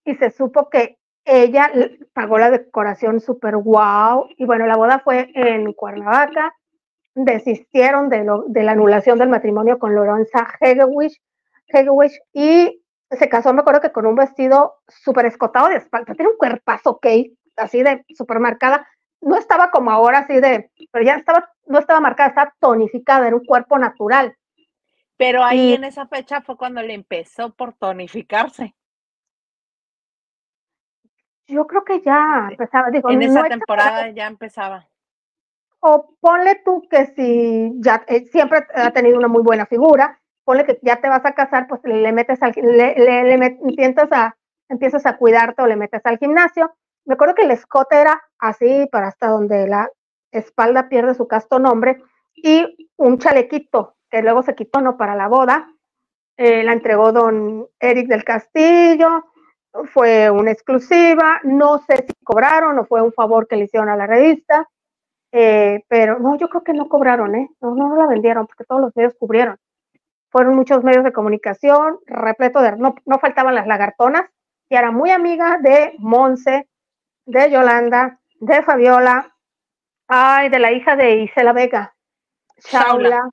[0.05, 1.71] y se supo que ella
[2.13, 4.27] pagó la decoración súper guau.
[4.37, 6.53] Y bueno, la boda fue en Cuernavaca.
[7.15, 11.19] Desistieron de, lo- de la anulación del matrimonio con Lorenza Hegewich,
[11.67, 16.13] Hegewich y se casó, me acuerdo que con un vestido súper escotado de espalda.
[16.15, 17.07] Tiene un cuerpazo, ok,
[17.57, 18.87] así de súper marcada.
[19.21, 23.35] No estaba como ahora, así de, pero ya estaba, no estaba marcada, estaba tonificada, era
[23.35, 24.35] un cuerpo natural.
[25.17, 28.75] Pero ahí y- en esa fecha fue cuando le empezó por tonificarse.
[31.49, 32.53] Yo creo que ya Sí.
[32.53, 34.87] empezaba, digo, En no esa exagerado, temporada ya empezaba.
[35.81, 40.65] o ponle tú que si ya eh, siempre ha tenido una muy buena figura, ponle
[40.65, 44.11] que ya te vas a casar, pues le metes al, le, le- le met- empiezas
[44.11, 44.35] a,
[44.67, 46.73] empiezas a cuidarte o le metes al gimnasio.
[47.05, 49.89] Me acuerdo que el escote era así para hasta donde la
[50.31, 52.03] espalda pierde su casto nombre
[52.35, 55.69] y un chalequito que luego se quitó no para la boda.
[56.37, 59.25] Eh, la entregó don Eric del Castillo,
[59.93, 63.95] fue una exclusiva, no sé si cobraron o fue un favor que le hicieron a
[63.95, 64.67] la revista.
[65.31, 67.49] Eh, pero no, yo creo que no cobraron, ¿eh?
[67.61, 69.57] No, no, no la vendieron porque todos los medios cubrieron.
[70.31, 74.25] Fueron muchos medios de comunicación, repleto de, no, no faltaban las lagartonas,
[74.69, 76.67] y era muy amiga de Monse,
[77.25, 79.35] de Yolanda, de Fabiola,
[80.07, 81.95] ay, de la hija de Isela Vega,
[82.57, 83.29] Shaula.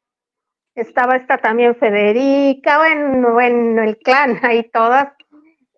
[0.75, 5.16] Estaba esta también Federica, bueno, bueno, el clan, ahí todas,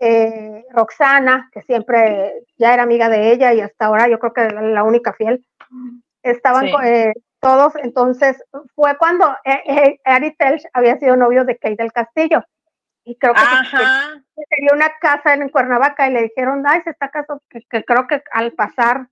[0.00, 4.48] eh, Roxana, que siempre ya era amiga de ella y hasta ahora yo creo que
[4.48, 5.44] la, la única fiel,
[6.22, 6.72] estaban Sí.
[6.84, 8.42] eh, todos, entonces
[8.74, 12.42] fue cuando eh, eh, Ari Telch había sido novio de Kate del Castillo.
[13.04, 13.40] Y creo que
[14.50, 18.06] quería una casa en Cuernavaca y le dijeron, ay, se está casando, que, que creo
[18.06, 19.08] que al pasar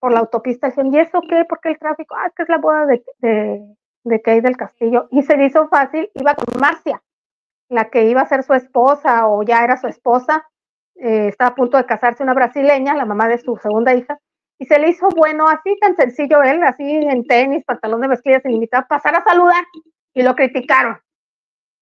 [0.00, 1.44] por la autopista dijeron, ¿y eso qué?
[1.46, 2.14] ¿Por qué el tráfico?
[2.14, 3.64] Ah, es que es la boda de, de,
[4.04, 5.08] de Kate del Castillo.
[5.10, 7.00] Y se le hizo fácil, iba con Marcia,
[7.72, 10.46] la que iba a ser su esposa o ya era su esposa,
[10.96, 14.18] eh, estaba a punto de casarse una brasileña, la mamá de su segunda hija,
[14.58, 18.40] y se le hizo bueno, así tan sencillo él, así en tenis, pantalón de mezclilla,
[18.40, 19.64] sin invitar, pasar a saludar,
[20.14, 20.98] y lo criticaron.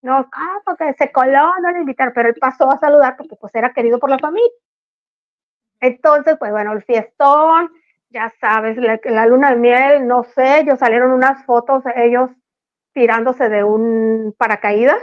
[0.02, 3.54] No, ah, porque se coló, no le invitaron, pero él pasó a saludar porque pues
[3.54, 4.48] era querido por la familia.
[5.80, 7.70] Entonces, pues bueno, el fiestón,
[8.10, 12.30] ya sabes, la, la luna de miel, no sé, ellos salieron unas fotos, ellos
[12.94, 15.02] tirándose de un paracaídas,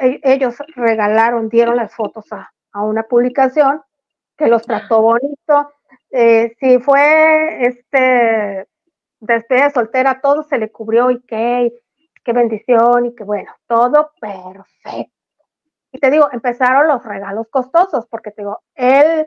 [0.00, 3.82] E- ellos regalaron, dieron las fotos a, a una publicación
[4.36, 5.72] que los trató bonito.
[6.10, 8.66] Eh, si fue este
[9.20, 11.72] despedida soltera, todo se le cubrió y qué,
[12.24, 15.12] qué bendición y qué bueno, todo perfecto.
[15.92, 19.26] Y te digo, empezaron los regalos costosos, porque te digo, él,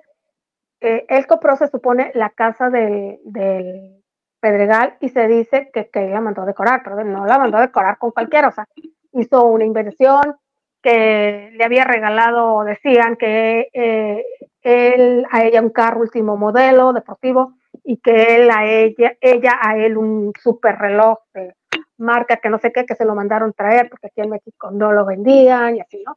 [0.82, 4.04] eh, él compró, se supone, la casa del, del
[4.40, 7.62] Pedregal y se dice que, que la mandó a decorar, pero no la mandó a
[7.62, 8.68] decorar con cualquiera, o sea,
[9.14, 10.38] hizo una inversión
[10.82, 14.24] que le había regalado, decían que eh,
[14.62, 17.54] él a ella un carro último modelo deportivo
[17.84, 21.54] y que él a ella, ella a él un super reloj de
[21.98, 24.92] marca que no sé qué, que se lo mandaron traer porque aquí en México no
[24.94, 26.14] lo vendían y así, ¿no?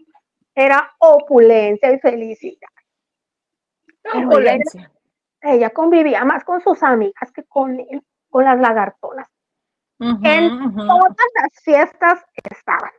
[0.55, 2.69] Era opulencia y felicidad.
[4.03, 4.93] Pero ella, Opulencia.
[5.41, 9.29] ella convivía más con sus amigas que con él, con las lagartonas
[10.03, 12.91] En todas las fiestas estaban.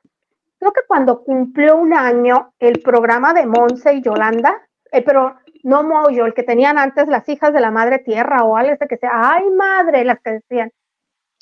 [0.60, 5.84] Creo que cuando cumplió un año el programa de Monse y Yolanda, eh, pero no
[5.84, 8.98] Moyo, el que tenían antes las hijas de la madre tierra o algo ese que
[8.98, 10.72] sea, ay madre, las que decían,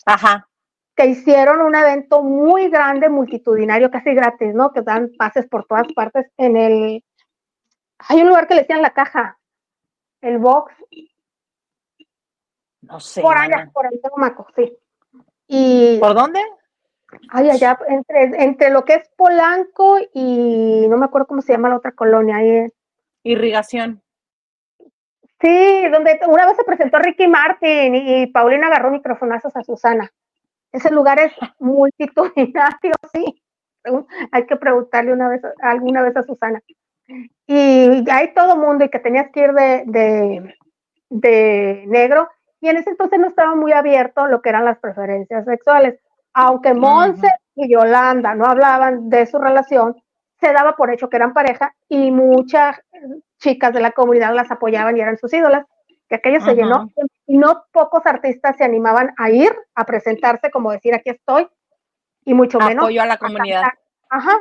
[0.05, 0.47] Ajá.
[0.95, 4.72] que hicieron un evento muy grande, multitudinario, casi gratis, ¿no?
[4.72, 7.03] Que dan pases por todas partes en el...
[7.99, 9.38] Hay un lugar que le decían la caja,
[10.22, 10.74] el box,
[12.82, 13.22] No sé.
[13.22, 14.76] por allá, por el Tomaco, sí.
[15.54, 16.39] Y ¿Por dónde?
[17.30, 21.68] ay, allá, entre, entre lo que es Polanco y no me acuerdo cómo se llama
[21.68, 22.74] la otra colonia, ahí en-
[23.24, 24.02] Irrigación.
[25.41, 30.10] Sí, donde una vez se presentó Ricky Martin y, Paulina agarró microfonazos a Susana.
[30.72, 33.43] Ese lugar es multitudinario, sí.
[34.32, 36.62] Hay que preguntarle una vez, alguna vez a Susana.
[37.45, 40.56] Y hay todo mundo y que tenías que ir de, de,
[41.10, 42.30] de negro.
[42.62, 45.99] Y en ese entonces no estaba muy abierto lo que eran las preferencias sexuales.
[46.34, 49.95] Aunque Monse y Yolanda no hablaban de su relación,
[50.39, 52.80] se daba por hecho que eran pareja y muchas
[53.39, 55.66] chicas de la comunidad las apoyaban y eran sus ídolas,
[56.07, 56.89] que aquello se llenó
[57.26, 61.47] y no pocos artistas se animaban a ir a presentarse como decir aquí estoy
[62.24, 63.64] y mucho menos Apoyo a la comunidad.
[64.09, 64.38] Ajá.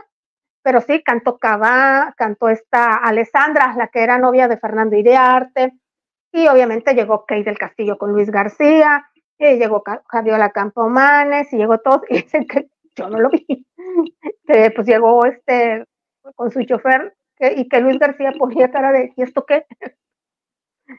[0.63, 5.73] Pero sí, cantó Cabá, cantó esta Alessandra, la que era novia de Fernando Iriarte,
[6.33, 9.07] y obviamente llegó Kate del Castillo con Luis García,
[9.39, 13.47] y llegó Javiola Campomanes, y llegó todo, y dicen que yo no lo vi,
[14.47, 15.85] que pues llegó este
[16.37, 19.67] con su chofer, que- y que Luis García ponía cara de, ¿y esto qué?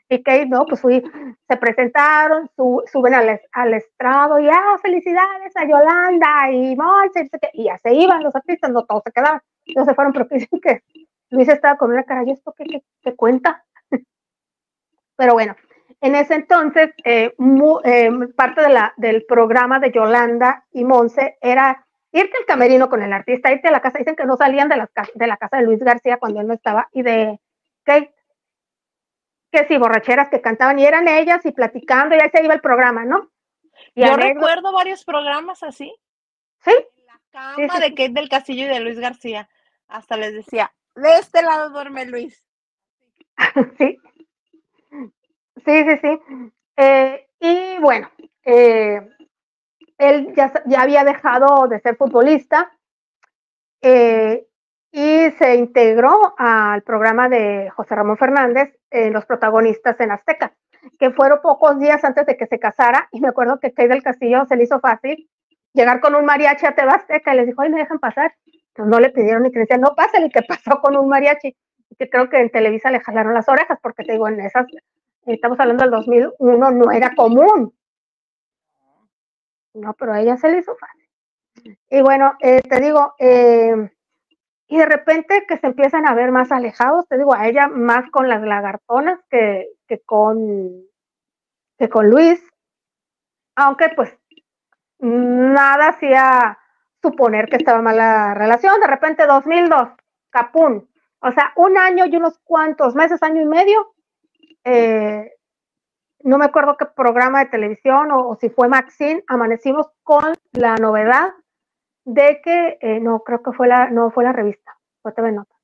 [0.09, 1.03] Y Kate, no, pues fui,
[1.47, 6.75] se presentaron, su- suben al, al estrado y, ah, felicidades a Yolanda y
[7.53, 9.41] y ya se iban los artistas, no todos se quedaban,
[9.75, 10.83] no se fueron, pero que dicen que
[11.29, 13.63] Luis estaba con una cara, ¿y esto qué, qué- qué cuenta?
[15.21, 15.55] Pero bueno,
[16.01, 21.37] en ese entonces, eh, mu- eh, parte de la, del programa de Yolanda y Monse
[21.41, 24.67] era irte al camerino con el artista, irte a la casa, dicen que no salían
[24.67, 27.39] de la, de la casa de Luis García cuando él no estaba, y de
[27.83, 28.15] Kate,
[29.51, 32.61] que sí, borracheras que cantaban, y eran ellas, y platicando, y ahí se iba el
[32.61, 33.29] programa, ¿no?
[33.93, 35.93] Y Yo recuerdo varios programas así.
[36.65, 37.89] Sí, En la cama Sí, sí, de.
[37.93, 39.47] Kate del Castillo y de Luis García.
[39.87, 42.43] Hasta les decía, de este lado duerme Luis.
[43.77, 43.99] sí.
[45.65, 46.19] Sí, sí, sí.
[46.77, 48.09] Eh, y bueno,
[48.43, 49.01] eh,
[49.97, 52.71] él ya, ya había dejado de ser futbolista
[53.81, 54.47] eh,
[54.91, 60.53] y se integró al programa de José Ramón Fernández, Los protagonistas en Azteca,
[60.99, 63.07] que fueron pocos días antes de que se casara.
[63.11, 65.29] Y me acuerdo que Kay del Castillo se le hizo fácil
[65.73, 68.33] llegar con un mariachi a TV Azteca y les dijo, ay, me dejan pasar.
[68.45, 71.55] Entonces no le pidieron ni credencial, no pasa, y que pasó con un mariachi.
[71.97, 74.65] Que creo que en Televisa le jalaron las orejas, porque te digo, en esas,
[75.25, 77.73] estamos hablando del 2001, no era común.
[79.73, 81.77] No, pero a ella se le hizo fácil.
[81.89, 83.91] Y bueno, eh, te digo, eh,
[84.67, 88.09] y de repente que se empiezan a ver más alejados, te digo, a ella más
[88.09, 90.85] con las lagartonas que, que con
[91.77, 92.39] que con Luis,
[93.55, 94.15] aunque pues
[94.99, 96.59] nada hacía
[97.01, 98.79] suponer que estaba mal la relación.
[98.79, 99.89] De repente 2002,
[100.29, 100.87] Capún,
[101.21, 103.95] o sea, un año y unos cuantos meses, año y medio,
[104.63, 105.31] eh,
[106.23, 110.75] no me acuerdo qué programa de televisión o, o si fue Maxine, amanecimos con la
[110.75, 111.33] novedad
[112.05, 115.55] de que, eh, no, creo que fue la, no fue la revista, fue TV Nota,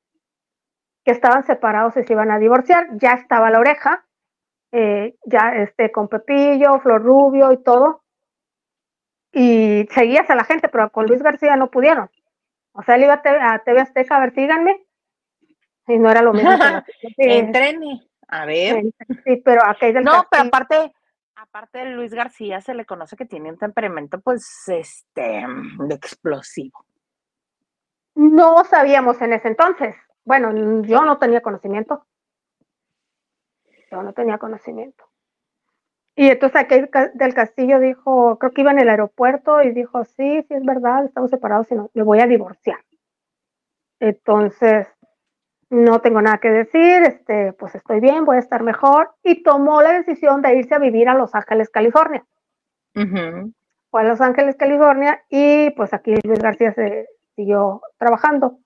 [1.04, 4.06] que estaban separados y se iban a divorciar, ya estaba la oreja,
[4.72, 8.04] eh, ya este, con Pepillo, Flor Rubio y todo,
[9.32, 12.10] y seguías a la gente, pero con Luis García no pudieron.
[12.74, 14.86] O sea, él iba a TV, a TV Azteca a ver, síganme,
[15.88, 16.52] y no era lo mismo.
[17.16, 18.08] que Entrene.
[18.28, 18.84] A ver.
[19.26, 20.94] sí, pero aquel del No, pero aparte,
[21.36, 25.46] aparte de Luis García se le conoce que tiene un temperamento, pues, este,
[25.80, 26.86] de explosivo.
[28.16, 29.96] No sabíamos en ese entonces.
[30.26, 32.06] Bueno, yo no tenía conocimiento.
[33.92, 35.06] Yo no tenía conocimiento.
[36.16, 40.04] Y entonces aquel ca- del castillo dijo, creo que iba en el aeropuerto y dijo,
[40.04, 42.80] sí, sí es verdad, estamos separados y no, me voy a divorciar.
[44.00, 44.88] Entonces,
[45.70, 49.12] no tengo nada que decir, este, pues estoy bien, voy a estar mejor.
[49.24, 52.26] Y tomó la decisión de irse a vivir a Los Ángeles, California.
[52.96, 53.54] Ujú.
[53.92, 58.58] fue a Los Ángeles, California, y pues aquí Luis García se siguió trabajando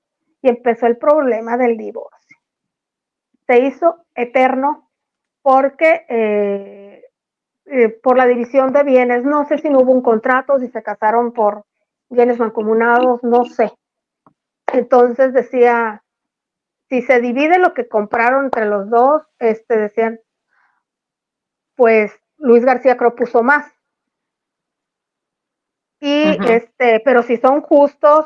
[0.41, 2.37] y empezó el problema del divorcio.
[3.45, 4.89] Se hizo eterno
[5.41, 7.03] porque eh,
[7.65, 10.81] eh, por la división de bienes, no sé si no hubo un contrato, si se
[10.81, 11.65] casaron por
[12.09, 13.71] bienes mancomunados, no sé.
[14.71, 16.03] Entonces decía,
[16.91, 20.19] si se divide lo que compraron entre los dos, este decían,
[21.77, 23.65] pues Luis García creo puso más.
[26.01, 28.25] Y este, pero si son justos,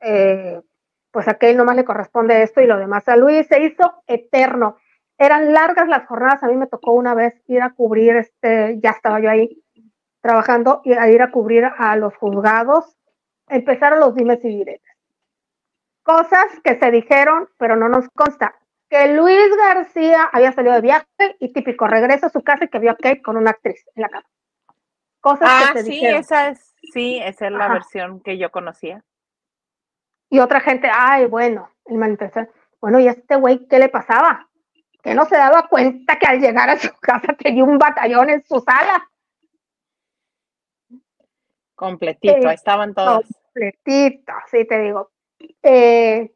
[0.00, 0.62] eh,
[1.10, 3.48] pues a aquel nomás le corresponde esto y lo demás a Luis.
[3.48, 4.76] Se hizo eterno.
[5.18, 6.44] Eran largas las jornadas.
[6.44, 9.60] A mí me tocó una vez ir a cubrir, este, ya estaba yo ahí,
[10.20, 12.96] trabajando y a ir a cubrir a los juzgados,
[13.48, 14.93] empezaron los dimes y diretes.
[16.04, 18.54] Cosas que se dijeron, pero no nos consta.
[18.88, 21.06] Que Luis García había salido de viaje
[21.40, 24.02] y típico, regresa a su casa y que vio a Kate con una actriz en
[24.02, 24.26] la cama.
[25.20, 26.20] Cosas Ah, que se sí, dijeron.
[26.20, 27.72] esa es, sí, esa es la Ajá.
[27.74, 29.02] versión que yo conocía.
[30.30, 32.52] Y otra gente, ay, bueno, el malintencionado.
[32.80, 34.48] Bueno, ¿y a este güey qué le pasaba?
[35.02, 38.44] Que no se daba cuenta que al llegar a su casa tenía un batallón en
[38.44, 39.08] su sala.
[41.74, 42.46] Completito, Sí.
[42.46, 43.24] ahí estaban todos.
[43.54, 45.10] completito, sí te digo.
[45.62, 46.32] Eh,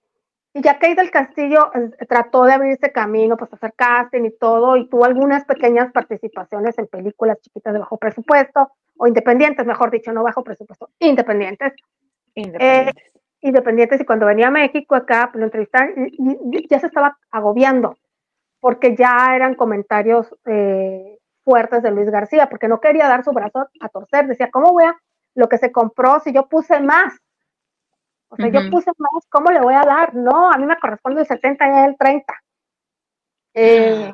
[0.54, 4.76] y ya Kate del Castillo eh, trató de abrirse camino, pues hacer casting y todo,
[4.76, 10.12] y tuvo algunas pequeñas participaciones en películas chiquitas de bajo presupuesto, o independientes, mejor dicho,
[10.12, 11.74] no bajo presupuesto, independientes,
[12.34, 13.12] Independientes.
[13.40, 17.18] independientes, y cuando venía a México acá, pues lo entrevistaron, y, y ya se estaba
[17.30, 17.96] agobiando,
[18.60, 23.68] porque ya eran comentarios eh, fuertes de Luis García, porque no quería dar su brazo
[23.80, 24.96] a torcer, decía, ¿cómo voy a
[25.34, 27.14] lo que se compró si yo puse más?
[28.28, 30.14] O sea, yo puse más, ¿cómo le voy a dar?
[30.14, 32.34] No, a mí me corresponde el 70 y él 30.
[33.54, 34.12] Eh,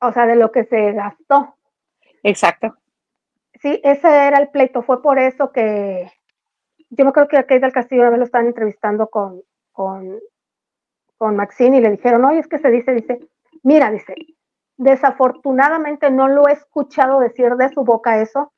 [0.00, 1.56] o sea, de lo que se gastó.
[2.22, 2.76] Exacto.
[3.60, 4.82] Sí, ese era el pleito.
[4.82, 6.10] Fue por eso que
[6.90, 10.20] yo me creo que a Kate del Castillo una vez lo estaban entrevistando con, con,
[11.16, 13.20] con Maxine y le dijeron, oye, es que se dice, dice,
[13.62, 14.14] mira, dice,
[14.76, 18.52] desafortunadamente no lo he escuchado decir de su boca eso,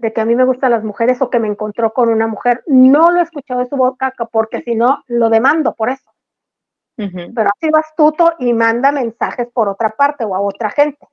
[0.00, 2.62] de que a mí me gustan las mujeres o que me encontró con una mujer.
[2.66, 6.10] No lo he escuchado de su boca ca- porque si no, lo demando por eso.
[6.98, 7.32] Ujú.
[7.34, 11.06] Pero ha sido astuto y manda mensajes por otra parte o a otra gente.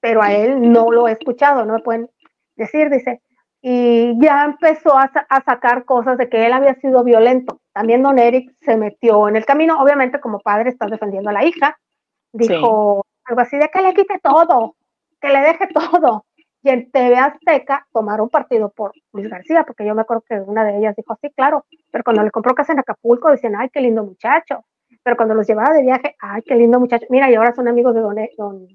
[0.00, 2.10] Pero a él no lo he escuchado, no me pueden
[2.56, 3.22] decir, dice.
[3.62, 7.60] Y ya empezó a, a sacar cosas de que él había sido violento.
[7.72, 9.80] También don Eric se metió en el camino.
[9.80, 11.78] Obviamente, como padre, estás defendiendo a la hija.
[12.32, 14.76] Dijo algo así de que le quite todo,
[15.20, 16.26] que le deje todo.
[16.64, 20.64] Y en TV Azteca tomaron partido por Luis García, porque yo me acuerdo que una
[20.64, 23.82] de ellas dijo, sí, claro, pero cuando le compró casa en Acapulco decían, ay, qué
[23.82, 24.64] lindo muchacho.
[25.02, 27.04] Pero cuando los llevaba de viaje, ay, qué lindo muchacho.
[27.10, 28.66] Mira, y ahora son amigos de don, E- don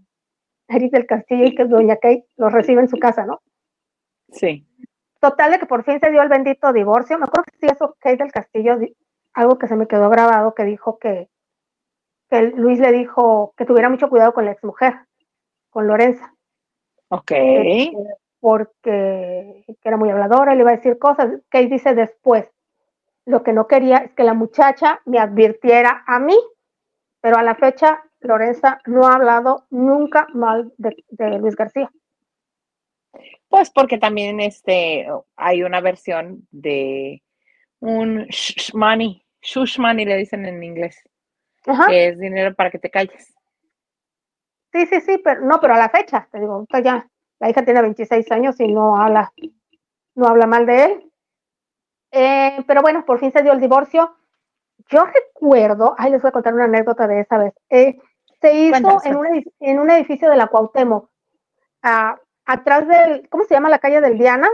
[0.68, 3.42] Eric del Castillo y que doña Kate los recibe en su casa, ¿no?
[4.32, 4.68] Sí.
[5.20, 7.18] Total de que por fin se dio el bendito divorcio.
[7.18, 8.78] Me acuerdo que sí, eso Kate del Castillo,
[9.34, 11.28] algo que se me quedó grabado, que dijo que,
[12.30, 14.94] que Luis le dijo que tuviera mucho cuidado con la exmujer,
[15.72, 16.36] con Lorenza.
[17.10, 17.32] Ok.
[17.32, 17.94] este,
[18.40, 21.42] porque que era muy habladora y le iba a decir cosas.
[21.50, 22.50] Kate dice después,
[23.26, 26.38] lo que no quería es que la muchacha me advirtiera a mí,
[27.22, 31.92] pero a la fecha Lorenza no ha hablado nunca mal de, de Luis García.
[33.48, 37.24] Pues porque también este hay una versión de
[37.80, 41.02] un shush money, shush money le dicen en inglés,
[41.66, 41.88] Ajá.
[41.88, 43.34] que es dinero para que te calles.
[44.72, 47.08] Sí, sí, sí, pero no, pero a la fecha, te digo, ya
[47.40, 49.32] la hija tiene 26 años y no habla,
[50.16, 51.12] no habla mal de él.
[52.12, 54.16] Eh, pero bueno, por fin se dio el divorcio.
[54.90, 57.54] Yo recuerdo, ay, les voy a contar una anécdota de esa vez.
[57.70, 58.00] Eh,
[58.42, 61.10] se hizo en un, edif- en un edificio de la Cuauhtémoc,
[62.46, 64.50] atrás del, ¿cómo se llama la calle del Diana?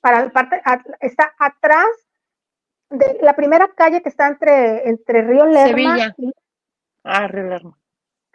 [0.00, 1.86] Para el parte, a- está atrás
[2.90, 6.14] de la primera calle que está entre, entre Río Lerma Sevilla.
[6.18, 6.32] y,
[7.04, 7.76] Ah, Río Lerma.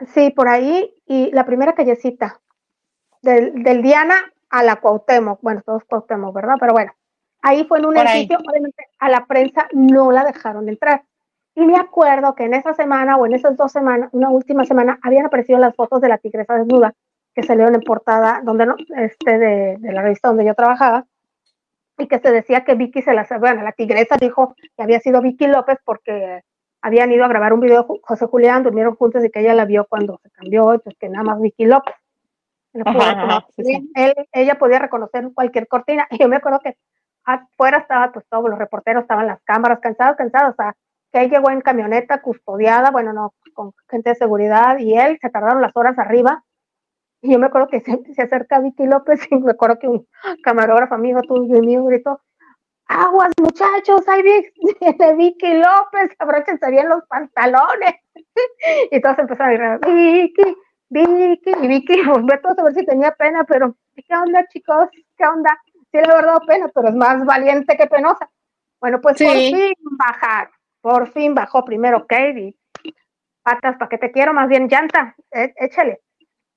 [0.08, 2.40] Sí, por ahí, y la primera callecita,
[3.22, 4.16] del, del Diana
[4.50, 6.56] a la Cuauhtémoc, bueno, todos Cuauhtémoc, ¿verdad?
[6.60, 6.94] Pero bueno,
[7.42, 11.04] ahí fue en un edificio, obviamente a la prensa no la dejaron entrar.
[11.56, 15.00] Y me acuerdo que en esa semana o en esas dos semanas, una última semana,
[15.02, 16.94] habían aparecido las fotos de la tigresa desnuda
[17.36, 21.06] que salieron en portada donde no, este, de, de la revista donde yo trabajaba,
[21.98, 25.22] y que se decía que Vicky se las, bueno, la tigresa dijo que había sido
[25.22, 26.44] Vicky López porque
[26.82, 29.86] habían ido a grabar un video José Julián, durmieron juntos y que ella la vio
[29.86, 31.96] cuando se cambió, pues que nada más Vicky López.
[32.74, 33.92] Él Ajá, ajá, sí.
[34.32, 36.08] ella podía reconocer cualquier cortina.
[36.12, 36.78] Y yo me acuerdo que
[37.26, 40.54] afuera estaba pues todos los reporteros, estaban las cámaras, cansados, cansados.
[40.54, 40.76] O sea,
[41.12, 45.30] que él llegó en camioneta custodiada, bueno, no, con gente de seguridad, y él se
[45.30, 46.44] tardaron las horas arriba.
[47.22, 50.08] Y yo me acuerdo que se, se acerca Vicky López y me acuerdo que un
[50.44, 52.22] camarógrafo amigo tuyo y mío gritó,
[52.90, 57.96] aguas muchachos, ahí vi- viene Vicky López, abróchense bien los pantalones.
[58.92, 60.58] y todos empezaron a gritar, Vicky,
[60.90, 64.90] Vicky, y Vicky volvió a ver si tenía pena, pero ¿qué onda chicos?
[65.18, 65.58] ¿Qué onda?
[65.92, 68.30] Sí le haber dado pena, pero es más valiente que penosa.
[68.82, 72.56] Bueno, pues por fin bajaron, por fin bajó primero Katie.
[73.44, 74.34] Patas, ¿para qué te quiero?
[74.34, 76.02] Más bien llanta, é- échale.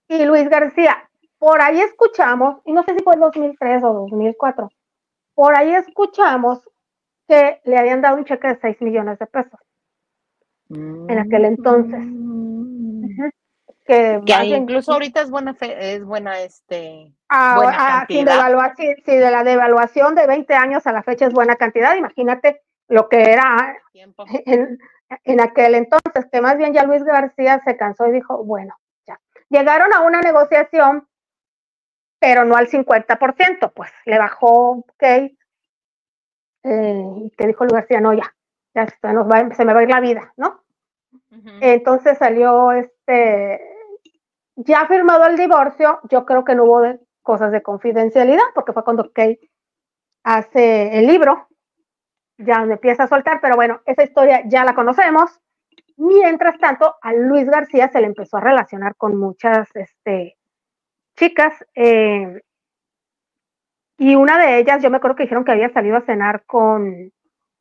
[0.08, 1.08] Y Luis García,
[1.38, 4.68] por ahí escuchamos, y no sé si fue en 2003 o 2004,
[5.34, 6.68] por ahí escuchamos
[7.28, 9.60] que le habían dado un cheque de 6 millones de pesos
[11.08, 12.00] en aquel entonces.
[12.00, 13.28] Mm.
[13.84, 14.20] Que,
[14.56, 18.04] incluso ahorita es buena, fe- es buena, este, Ah, buena ah,
[18.76, 22.62] si- si de la devaluación de 20 años a la fecha es buena cantidad, imagínate
[22.88, 23.76] lo que era
[24.46, 24.78] en,
[25.24, 29.18] en aquel entonces, que más bien ya Luis García se cansó y dijo, bueno, ya.
[29.48, 31.06] Llegaron a una negociación,
[32.22, 35.36] pero no al 50%, pues le bajó Kate
[36.62, 38.32] eh, y que dijo Luis García, no, ya,
[38.76, 40.62] ya se, nos va, se me va a ir la vida, ¿no?
[41.60, 43.60] Entonces salió este,
[44.54, 48.84] ya firmado el divorcio, yo creo que no hubo de- cosas de confidencialidad, porque fue
[48.84, 49.40] cuando Kate
[50.22, 51.48] hace el libro,
[52.38, 55.40] ya donde empieza a soltar, pero bueno, esa historia ya la conocemos.
[55.96, 60.36] Mientras tanto, a Luis García se le empezó a relacionar con muchas este,
[61.22, 62.40] chicas, eh,
[63.96, 67.12] y una de ellas, yo me acuerdo que dijeron que había salido a cenar con,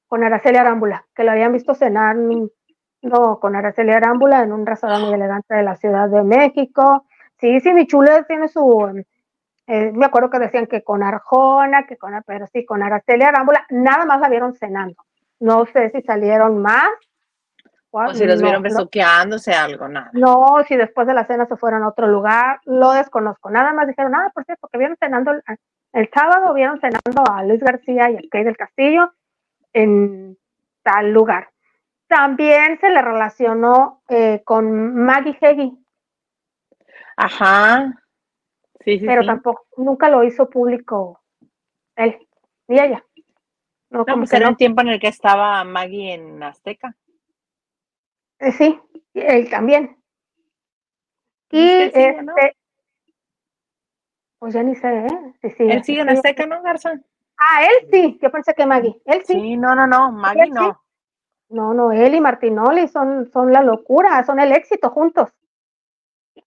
[0.08, 5.06] con Araceli Arámbula, que lo habían visto cenar no, con Araceli Arámbula en un restaurante
[5.06, 7.06] muy elegante de la Ciudad de México.
[7.40, 9.04] Sí, sí, mi chule tiene su,
[9.68, 13.68] eh, me acuerdo que decían que con Arjona, que con, pero sí, con Araceli Arámbula,
[13.70, 15.04] nada más la vieron cenando.
[15.40, 16.90] No sé si salieron más.
[17.92, 20.10] O si los no, vieron no, besuqueándose, algo, nada.
[20.14, 23.50] no, si después de la cena se fueron a otro lugar, lo desconozco.
[23.50, 25.44] Nada más dijeron, ah, por cierto, que vieron cenando el,
[25.94, 29.14] el sábado, vieron cenando a Luis García y a Kay del Castillo
[29.74, 30.38] en
[30.84, 31.50] tal lugar.
[32.08, 35.78] También se le relacionó eh, con Maggie Heggie,
[37.18, 37.94] Ajá.
[38.84, 39.28] Sí, sí, pero sí.
[39.28, 41.22] tampoco, nunca lo hizo público
[41.96, 42.18] él,
[42.68, 43.04] ni ella.
[43.90, 44.52] No, No, como pues que era no.
[44.52, 46.96] el tiempo en el que estaba Maggie en Azteca.
[48.42, 48.80] Eh, sí,
[49.14, 49.98] él también.
[51.52, 52.36] Y es que él sigue, ¿no?
[52.36, 52.58] este,
[54.40, 55.34] pues ya ni sé, ¿eh?
[55.42, 56.10] Sí, sí, Él sigue en.
[56.10, 57.00] Azteca, ¿no, Garza?
[57.38, 59.34] Ah, él sí, yo pensé que Maggie, él sí.
[59.34, 60.82] Sí, no, no, no, Maggie no.
[61.50, 65.30] No, no, él y Martinoli son, son la locura, son el éxito juntos.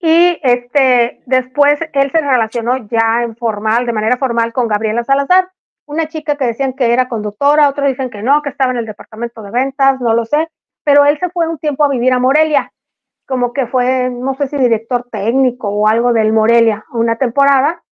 [0.01, 5.53] Y este, después él se relacionó ya en formal, de manera formal con Gabriela Salazar,
[5.87, 8.87] una chica que decían que era conductora, otros dicen que no, que estaba en el
[8.87, 10.49] departamento de ventas, no lo sé,
[10.85, 12.73] pero él se fue un tiempo a vivir a Morelia,
[13.27, 17.83] como que fue, no sé si director técnico o algo del Morelia, una temporada,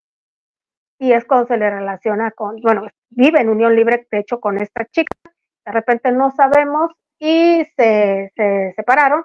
[0.98, 4.58] y es cuando se le relaciona con, bueno, vive en unión libre, de hecho, con
[4.58, 5.16] esta chica,
[5.64, 9.24] de repente no sabemos y se, se separaron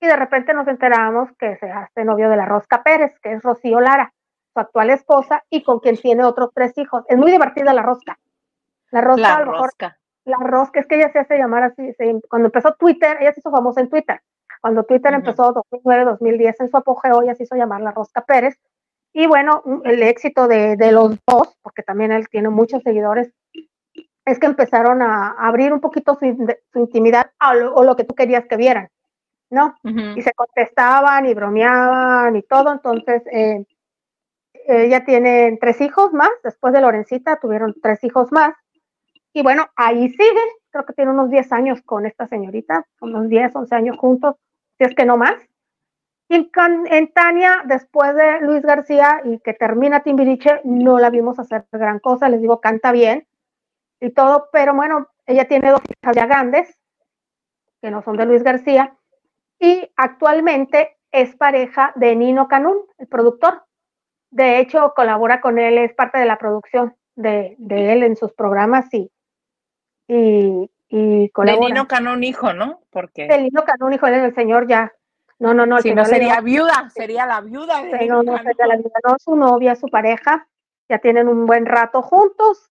[0.00, 3.42] y de repente nos enteramos que se hace novio de la Rosca Pérez, que es
[3.42, 4.12] Rocío Lara,
[4.52, 7.04] su actual esposa y con quien tiene otros tres hijos.
[7.08, 8.18] Es muy divertida la Rosca.
[8.90, 9.98] La Rosca, La a lo mejor, rosca.
[10.24, 13.40] La Rosca es que ella se hace llamar así, se- cuando empezó Twitter, ella se
[13.40, 14.20] hizo famosa en Twitter.
[14.60, 15.20] Cuando Twitter Ujú.
[15.20, 18.56] empezó 2009, 2010 en su apogeo, ella se hizo llamar la Rosca Pérez.
[19.12, 23.32] Y bueno, un- el éxito de, de los dos, porque también él tiene muchos seguidores,
[24.24, 27.96] es que empezaron a abrir un poquito su, in- su intimidad a lo, o lo
[27.96, 28.88] que tú querías que vieran,
[29.50, 29.74] ¿no?
[30.16, 32.72] Y se contestaban y bromeaban y todo.
[32.72, 33.64] Entonces, eh,
[34.68, 38.54] ella tiene tres hijos más, después de Lorencita tuvieron tres hijos más.
[39.34, 43.56] Y bueno, ahí sigue, creo que tiene unos 10 años con esta señorita, unos 10,
[43.56, 44.36] 11 años juntos,
[44.78, 45.36] si es que no más.
[46.28, 46.50] Y en,
[46.90, 51.98] en Tania, después de Luis García y que termina Timbiriche, no la vimos hacer gran
[51.98, 53.26] cosa, les digo, canta bien
[54.00, 56.78] y todo, pero bueno, ella tiene dos hijas ya grandes,
[57.80, 58.96] que no son de Luis García,
[59.58, 63.62] y actualmente es pareja de Nino Canún, el productor.
[64.30, 68.32] De hecho, colabora con él, es parte de la producción de, de él en sus
[68.32, 69.10] programas y,
[70.08, 71.68] y, y De colabora.
[71.68, 72.80] Nino Canón hijo, ¿no?
[72.90, 74.92] Porque De Nino Canún, hijo del señor ya.
[75.38, 75.76] No, no, no.
[75.78, 78.46] el si no sería viuda, sería la viuda de Nino no Canón.
[78.46, 80.46] sería la vida, no, su novia, su pareja,
[80.88, 82.70] ya tienen un buen rato juntos.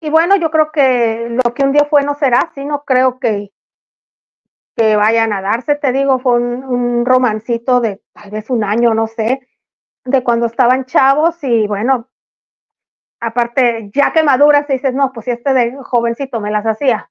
[0.00, 3.18] Y bueno, yo creo que lo que un día fue no será, sí, no creo
[3.18, 3.52] que,
[4.76, 8.94] que vayan a darse, te digo, fue un, un romancito de tal vez un año,
[8.94, 9.48] no sé,
[10.04, 12.08] de cuando estaban chavos y bueno,
[13.20, 17.10] aparte, ya que maduras, dices, no, pues si este de jovencito me las hacía,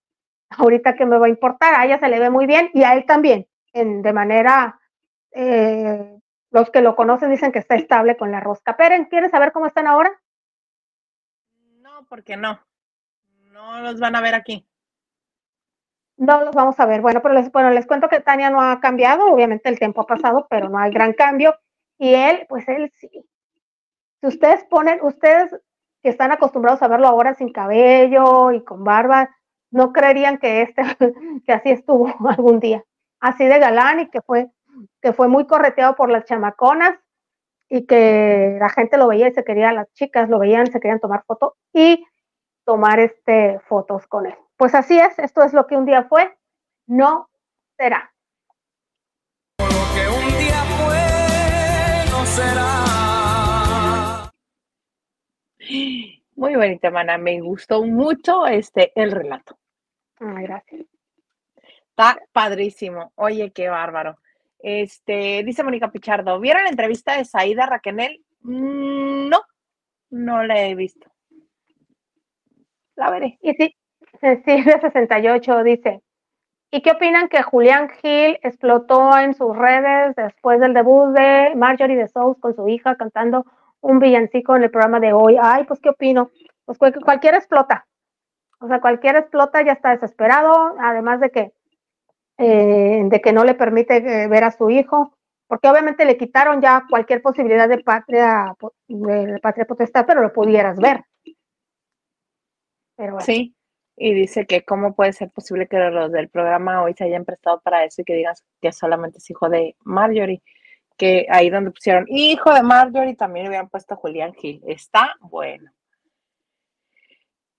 [0.49, 2.93] ahorita que me va a importar, a ella se le ve muy bien y a
[2.93, 4.79] él también, en, de manera,
[5.31, 6.19] eh,
[6.51, 8.77] los que lo conocen dicen que está estable con la rosca.
[8.77, 10.11] Peren, ¿quieres saber cómo están ahora?
[11.81, 12.59] No, porque no.
[13.51, 14.67] No los van a ver aquí.
[16.15, 17.01] No los vamos a ver.
[17.01, 20.07] Bueno, pero les, bueno, les cuento que Tania no ha cambiado, obviamente el tiempo ha
[20.07, 21.55] pasado, pero no hay gran cambio.
[21.99, 23.09] Y él, pues él sí.
[24.21, 25.55] Si ustedes ponen, ustedes
[26.01, 29.29] que están acostumbrados a verlo ahora sin cabello y con barba,
[29.71, 30.81] no creerían que este,
[31.45, 32.83] que así estuvo algún día.
[33.19, 34.49] Así de galán y que fue,
[35.01, 36.99] que fue muy correteado por las chamaconas
[37.69, 40.99] y que la gente lo veía y se quería, las chicas lo veían, se querían
[40.99, 42.05] tomar foto y
[42.63, 44.35] tomar este fotos con él.
[44.55, 46.37] Pues así es, esto es lo que un día fue,
[46.85, 47.29] no
[47.77, 48.13] será.
[49.59, 51.17] Lo que un día fue
[52.37, 52.86] será.
[56.35, 57.17] Muy bonita, mana.
[57.17, 59.57] Me gustó mucho este el relato.
[60.19, 60.85] Ay, gracias.
[61.89, 63.11] Está padrísimo.
[63.15, 64.17] Oye, qué bárbaro.
[64.59, 68.23] Este, dice Mónica Pichardo, ¿vieron la entrevista de Saida Raquenel?
[68.41, 69.41] Mm, No,
[70.11, 71.09] no la he visto.
[72.95, 73.37] La veré.
[73.41, 73.75] Y sí,
[74.21, 76.01] de 68 dice,
[76.71, 81.97] ¿y qué opinan que Julián Gil explotó en sus redes después del debut de Marjorie
[81.97, 83.45] de Souls con su hija cantando
[83.81, 85.37] un villancico en el programa de hoy?
[85.41, 86.31] Ay, pues ¿qué opino?
[86.65, 87.85] Pues cual- cualquiera explota.
[88.59, 91.53] O sea, cualquiera explota, ya está desesperado, además de que,
[92.37, 95.13] eh, de que no le permite eh, ver a su hijo,
[95.47, 98.53] porque obviamente le quitaron ya cualquier posibilidad de patria,
[98.87, 101.03] de patria potestad, pero lo pudieras ver.
[102.95, 103.19] Pero.
[103.21, 103.53] Sí.
[103.99, 107.61] Y dice que cómo puede ser posible que los del programa hoy se hayan prestado
[107.61, 110.43] para eso y que digan que solamente es hijo de Marjorie.
[110.97, 114.61] Que ahí donde pusieron hijo de Marjorie también hubieran puesto Julián Gil.
[114.65, 115.71] Está bueno.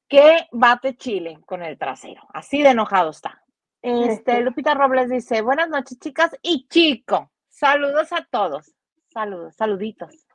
[0.09, 2.23] Que bate Chile con el trasero.
[2.33, 3.43] Así de enojado está.
[3.81, 4.41] Este.
[4.41, 7.31] Lupita Robles dice, buenas noches, chicas y chico.
[7.49, 8.75] Saludos a todos.
[9.09, 10.27] Saludos, saluditos.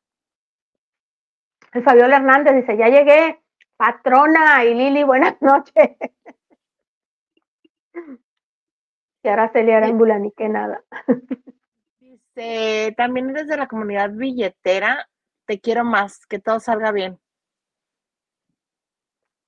[1.73, 3.41] El Fabiola Hernández dice, ya llegué,
[3.75, 5.73] patrona y Lili, buenas noches.
[9.25, 10.83] Y ahora Celia Arámbula, ni que nada.
[12.35, 15.07] Dice, también eres de la comunidad billetera.
[15.45, 17.19] Te quiero más, que todo salga bien.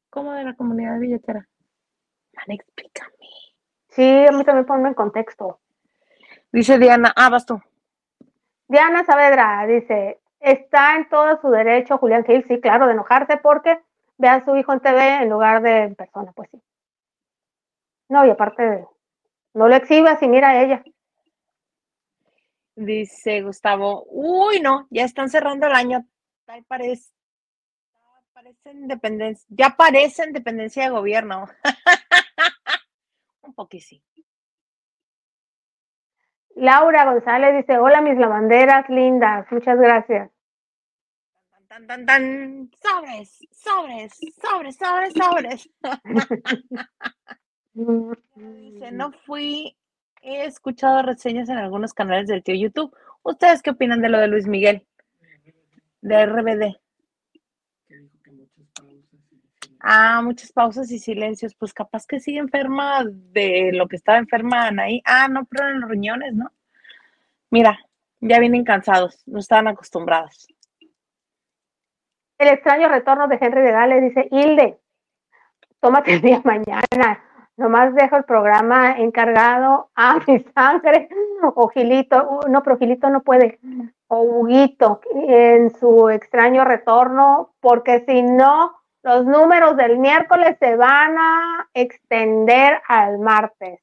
[0.09, 1.47] ¿Cómo de la comunidad billetera?
[2.33, 3.13] Man, explícame.
[3.89, 5.59] Sí, a mí también ponme en contexto.
[6.51, 7.61] Dice Diana, ah, vas tú.
[8.67, 13.79] Diana Saavedra dice, está en todo su derecho Julián Gil, sí, claro, de enojarse porque
[14.17, 16.61] ve a su hijo en TV en lugar de en persona, pues sí.
[18.09, 18.88] No, y aparte,
[19.53, 20.83] no lo exhibas y mira a ella.
[22.76, 26.05] Dice Gustavo, uy, no, ya están cerrando el año.
[26.45, 27.11] Tal parece,
[28.34, 31.47] parecen independencia, ya parecen dependencia de gobierno.
[33.41, 33.95] Un poquito.
[36.55, 40.32] Laura González dice, hola mis lavanderas lindas, muchas gracias.
[41.67, 45.69] Tan, tan, tan, sobres, sobres, sobres, sobres, sobres.
[48.36, 49.76] Dice, no fui,
[50.26, 52.95] he escuchado reseñas en algunos canales del tío YouTube.
[53.21, 54.86] ¿Ustedes qué opinan de lo de Luis Miguel,
[56.01, 56.76] de RBD?
[57.88, 59.78] Que dijo que muchas pausas y silencios.
[59.80, 61.55] Ah, muchas pausas y silencios.
[61.55, 65.01] Pues capaz que sigue enferma de lo que estaba enferma Anaí.
[65.05, 66.51] Ah, no, pero en los riñones, ¿no?
[67.51, 67.80] Mira,
[68.19, 70.47] ya vienen cansados, no estaban acostumbrados.
[72.38, 74.80] El extraño retorno de Henry de Gales dice, Hilde,
[75.80, 77.24] tómate el día mañana.
[77.58, 81.08] Nomás dejo el programa encargado a mi sangre
[81.56, 83.60] o Gilito, no, pero Gilito no puede,
[84.08, 91.18] o Huguito en su extraño retorno, porque si no, los números del miércoles se van
[91.18, 93.80] a extender al martes.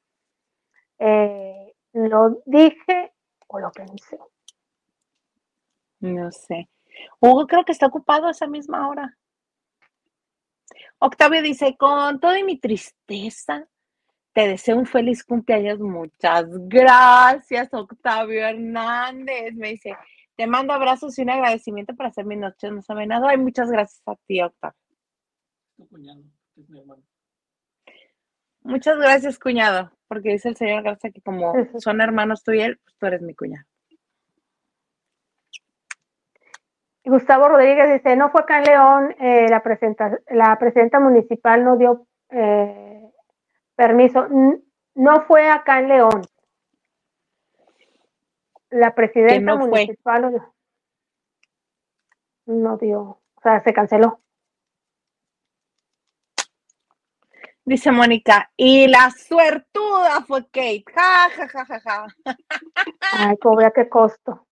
[0.99, 3.13] Eh, lo dije
[3.47, 4.19] o lo pensé.
[6.01, 6.69] No sé.
[7.19, 9.17] Hugo creo que está ocupado a esa misma hora.
[11.05, 13.67] Octavio dice, con toda mi tristeza,
[14.31, 15.79] te deseo un feliz cumpleaños.
[15.79, 19.53] Muchas gracias, Octavio Hernández.
[19.53, 19.97] Me dice,
[20.37, 23.21] te mando abrazos y un agradecimiento por hacer mis noches más amenas.
[23.27, 24.79] Ay, muchas gracias a ti, Octavio.
[25.75, 26.23] Tu cuñado,
[26.55, 27.03] que es mi hermano.
[28.61, 32.79] Muchas gracias, cuñado, porque dice el señor Garza que como son hermanos tú y él,
[32.81, 33.67] pues tú eres mi cuñado.
[33.89, 33.99] Y
[37.05, 41.75] Gustavo Rodríguez dice, no fue acá en León, eh, la, presenta- la presidenta municipal no
[41.77, 43.09] dio eh,
[43.75, 44.27] permiso.
[44.95, 46.21] No fue acá en León.
[48.69, 50.53] La presidenta no municipal no-
[52.45, 54.19] no dio, o sea, se canceló.
[57.65, 60.83] Dice Mónica, y la suertuda fue Kate.
[60.93, 62.07] Ja, ja, ja, ja, ja.
[63.13, 64.45] Ay, pobre, a qué costo.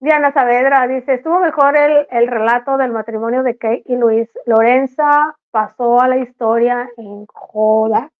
[0.00, 4.28] Diana Saavedra dice, estuvo mejor el, el relato del matrimonio de Kate y Luis.
[4.46, 8.10] Lorenza pasó a la historia en joda.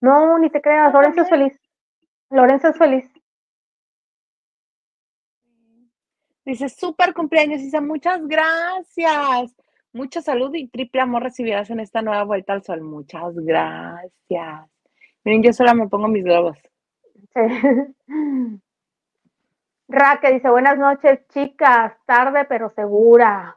[0.00, 1.60] No, ni te creas, Yo Lorenzo es feliz.
[2.30, 3.12] Lorenzo es feliz.
[6.44, 9.54] Dice, súper cumpleaños, Isa, muchas gracias.
[9.92, 12.80] Mucha salud y triple amor recibirás en esta nueva vuelta al sol.
[12.80, 14.70] Muchas gracias.
[15.24, 16.56] Miren, yo sola me pongo mis globos.
[17.34, 17.40] Sí.
[19.88, 23.56] Raque dice, buenas noches, chicas, tarde pero segura.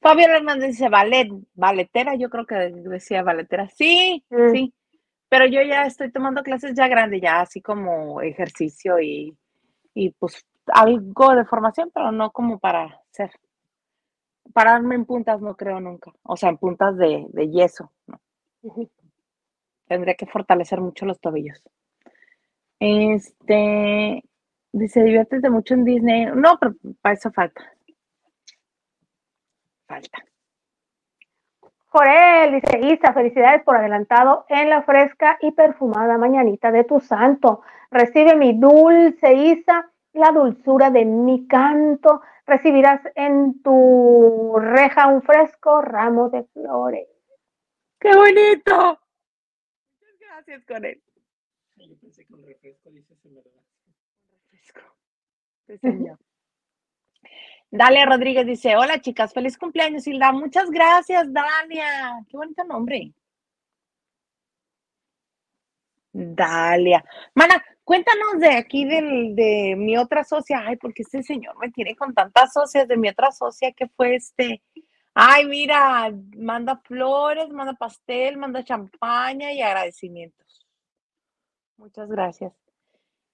[0.00, 3.68] Fabio Hernández dice, ballet, balletera, yo creo que decía balletera.
[3.70, 4.50] Sí, Mm.
[4.52, 4.74] sí.
[5.28, 9.36] pero yo ya estoy tomando clases ya grande, ya así como ejercicio y,
[9.94, 13.32] y pues algo de formación, pero no como para ser.
[14.52, 17.90] Pararme en puntas no creo nunca, o sea, en puntas de, de yeso.
[18.06, 18.20] ¿no?
[19.88, 21.60] Tendría que fortalecer mucho los tobillos.
[22.78, 24.22] Este,
[24.72, 26.26] dice, diviértete mucho en Disney.
[26.34, 27.62] No, pero para eso falta.
[29.86, 30.24] Falta.
[31.94, 37.62] Jorel dice, Isa, felicidades por adelantado en la fresca y perfumada mañanita de tu santo.
[37.92, 42.20] Recibe mi dulce Isa, la dulzura de mi canto.
[42.46, 47.06] Recibirás en tu reja un fresco ramo de flores.
[48.00, 48.98] ¡Qué bonito!
[50.00, 51.00] Muchas gracias, con él.
[52.34, 52.90] Un refresco.
[55.66, 56.18] Sí, señor.
[57.70, 60.30] Dalia Rodríguez dice, hola chicas, feliz cumpleaños, Hilda.
[60.32, 62.24] Muchas gracias, Dalia.
[62.28, 63.12] Qué bonito nombre.
[66.12, 67.04] Dalia.
[67.34, 70.62] Mana, cuéntanos de aquí del, de mi otra socia.
[70.64, 74.14] Ay, porque este señor me tiene con tantas socias de mi otra socia que fue
[74.16, 74.62] este.
[75.12, 80.43] Ay, mira, manda flores, manda pastel, manda champaña y agradecimientos.
[81.76, 82.52] Muchas gracias.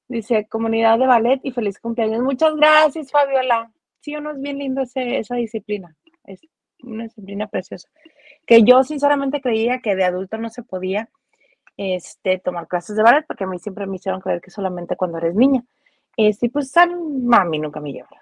[0.08, 2.22] Dice, comunidad de ballet y feliz cumpleaños.
[2.22, 3.70] Muchas gracias, Fabiola.
[4.00, 5.96] Sí o no es bien lindo esa disciplina.
[6.24, 6.40] Es
[6.82, 7.88] una disciplina preciosa.
[8.46, 11.08] Que yo sinceramente creía que de adulto no se podía
[11.76, 15.18] este, tomar clases de ballet, porque a mí siempre me hicieron creer que solamente cuando
[15.18, 15.64] eres niña.
[16.16, 18.18] Este, pues a mami nunca me llevaron.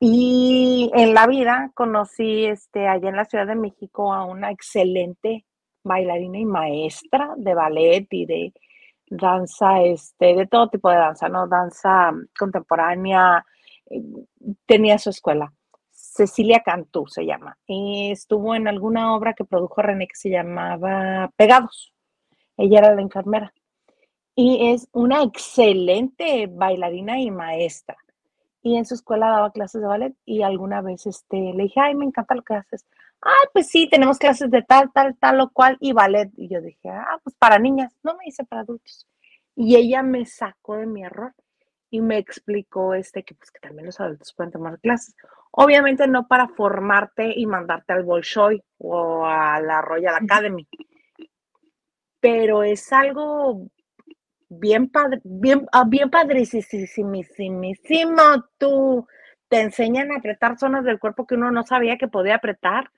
[0.00, 5.44] Y en la vida conocí este, allá en la Ciudad de México a una excelente
[5.82, 8.52] bailarina y maestra de ballet y de
[9.10, 11.46] danza, este, de todo tipo de danza, ¿no?
[11.46, 13.44] Danza contemporánea,
[13.90, 14.02] eh,
[14.66, 15.52] tenía su escuela.
[15.90, 17.56] Cecilia Cantú se llama.
[17.66, 21.92] Y estuvo en alguna obra que produjo René que se llamaba Pegados.
[22.56, 23.52] Ella era la enfermera.
[24.34, 27.96] Y es una excelente bailarina y maestra.
[28.62, 31.94] Y en su escuela daba clases de ballet y alguna vez este, le dije, ay,
[31.94, 32.86] me encanta lo que haces.
[33.20, 36.30] Ay, pues sí, tenemos clases de tal, tal, tal o cual y ballet.
[36.36, 39.06] Y yo dije, ah, pues para niñas, no me hice para adultos.
[39.56, 41.34] Y ella me sacó de mi error
[41.90, 45.14] y me explicó este que pues que también los adultos pueden tomar clases.
[45.50, 50.68] Obviamente no para formarte y mandarte al Bolshoi o a la Royal Academy,
[52.20, 53.68] pero es algo
[54.48, 56.64] bien padre, bien, ah, bien padrísimo.
[58.58, 59.06] Tú
[59.48, 62.90] te enseñan a apretar zonas del cuerpo que uno no sabía que podía apretar.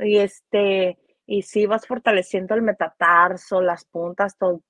[0.00, 4.62] Y este, y si vas fortaleciendo el metatarso, las puntas, todo,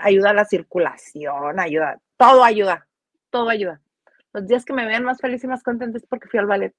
[0.00, 2.86] ayuda a la circulación, ayuda, todo ayuda,
[3.30, 3.80] todo ayuda.
[4.32, 6.74] Los días que me vean más feliz y más contenta es porque fui al ballet.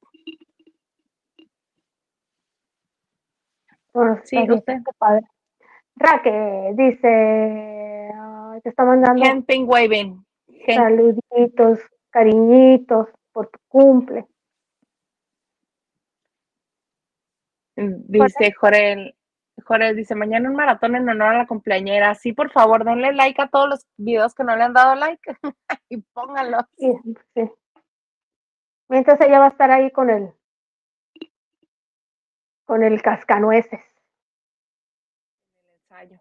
[3.93, 4.77] Bueno, Sí, usted.
[4.97, 5.25] padre.
[5.95, 8.11] Raque dice,
[8.63, 10.23] te está mandando Hand ping waving.
[10.65, 11.79] Saluditos,
[12.09, 14.25] cariñitos por tu cumple.
[17.79, 19.15] Dice Jorel,
[19.63, 22.13] Jorel dice, mañana un maratón en honor a la cumpleañera.
[22.15, 25.21] Sí, por favor, denle like a todos los videos que no le han dado like
[25.89, 26.63] y pónganlos.
[26.77, 26.91] Sí,
[27.35, 27.51] sí.
[28.89, 30.33] Mientras ella va a estar ahí con el
[32.65, 33.81] con el cascanueces.
[35.89, 36.19] ensayo.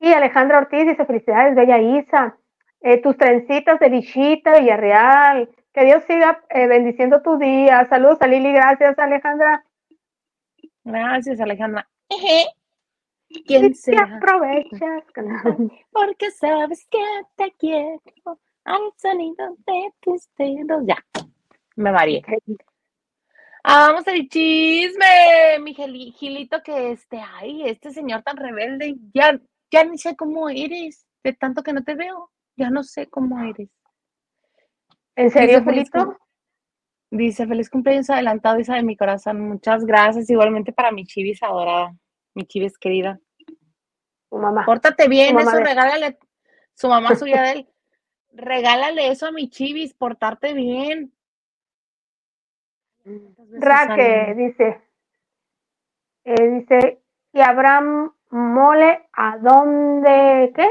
[0.00, 2.38] Y Alejandra Ortiz dice, felicidades, Bella Isa.
[2.80, 5.50] Eh, tus trencitas de Bichita, Villarreal.
[5.74, 7.84] Que Dios siga eh, bendiciendo tu día.
[7.86, 9.64] Saludos a Lili, gracias Alejandra.
[10.84, 11.88] Gracias, Alejandra.
[12.08, 12.46] Eje.
[13.44, 14.16] ¿Quién será?
[14.16, 15.02] aprovechas.
[15.90, 17.02] Porque sabes que
[17.34, 18.00] te quiero
[18.64, 20.84] al sonido de tus dedos.
[20.86, 21.04] Ya,
[21.74, 22.22] me varié.
[23.64, 29.40] Ah, vamos al chisme, mi Gilito, que este, ay, este señor tan rebelde, ya,
[29.72, 33.42] ya ni sé cómo eres, de tanto que no te veo, ya no sé cómo
[33.42, 33.70] eres.
[35.16, 36.16] ¿En serio, Dice Julito?
[37.10, 41.94] dice feliz cumpleaños adelantado, Isa de mi corazón, muchas gracias, igualmente para mi chivis adorada,
[42.34, 43.20] mi chivis querida.
[44.30, 44.64] Tu mamá.
[44.66, 46.18] Pórtate bien, mamá eso de- regálale,
[46.74, 47.68] su mamá suya de él,
[48.32, 51.12] regálale eso a mi chivis, portarte bien.
[53.04, 54.82] ¿Cuántas veces Raque dice,
[56.24, 60.52] eh, dice, y Abraham Mole, ¿a dónde?
[60.56, 60.68] ¿Qué?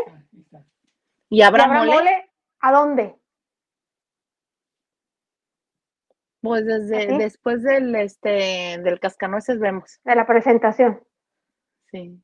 [1.30, 1.95] ¿Y ¿Y habrá Abraham mole?
[1.95, 3.15] Mole, ¿a dónde?
[6.44, 7.18] Pues desde ¿Así?
[7.18, 10.02] después del este del cascanueces vemos.
[10.03, 11.02] De la presentación.
[11.90, 12.22] Sí.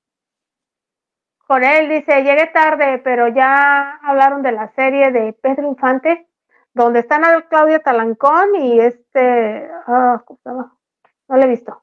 [1.47, 6.27] Con él dice, llegué tarde, pero ya hablaron de la serie de Pedro Infante,
[6.73, 10.21] donde están a Claudia Talancón y este, ah.
[10.43, 11.81] No lo he visto.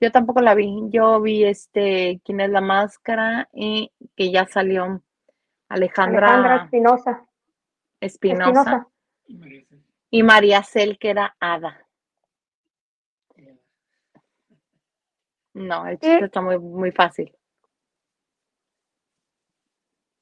[0.00, 0.88] Yo tampoco la vi.
[0.90, 5.00] Yo vi este, quién es la máscara y que ya salió
[5.68, 7.24] Alejandra Alejandra Espinosa.
[8.00, 8.88] Espinosa Espinosa.
[10.12, 11.86] Y María Cel- que era Ada.
[15.54, 17.34] No, el chiste Y- está muy, muy fácil.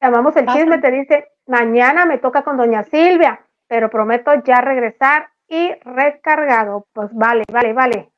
[0.01, 5.31] Llamamos el chisme, te dice, mañana me toca con doña Silvia, pero prometo ya regresar
[5.47, 6.87] y recargado.
[6.93, 8.13] Pues vale, vale, vale.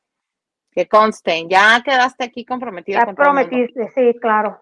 [0.71, 3.49] Que conste, ya quedaste aquí comprometido Ya con todo el mundo.
[3.49, 4.59] prometiste, sí, claro.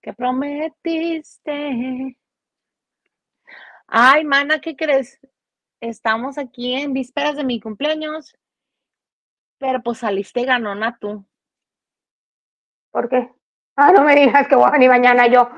[0.00, 2.16] que prometiste.
[3.88, 5.18] Ay, mana, ¿qué crees?
[5.80, 8.36] Estamos aquí en vísperas de mi cumpleaños,
[9.58, 11.26] pero pues saliste ganona tú.
[12.90, 13.32] ¿Por qué?
[13.76, 15.48] Ah, no me digas que voy a venir mañana yo.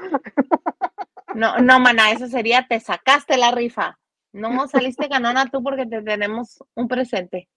[1.35, 3.99] No, no, mana, eso sería, te sacaste la rifa.
[4.33, 7.49] No saliste ganona tú porque te tenemos un presente.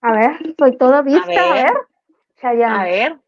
[0.00, 1.64] A ver, soy toda vista, a ver.
[1.64, 1.72] ver.
[2.40, 2.76] Chayanne.
[2.76, 3.20] A ver.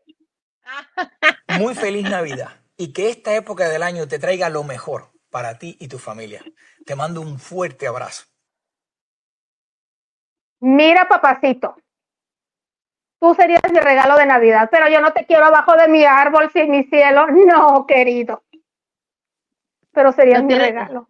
[1.58, 5.76] Muy feliz Navidad y que esta época del año te traiga lo mejor para ti
[5.80, 6.44] y tu familia.
[6.86, 8.26] Te mando un fuerte abrazo.
[10.60, 11.74] Mira, papacito.
[13.18, 16.52] Tú serías mi regalo de Navidad, pero yo no te quiero abajo de mi árbol
[16.52, 17.26] sin mi cielo.
[17.46, 18.44] No, querido.
[19.90, 21.08] Pero serías No mi regalo.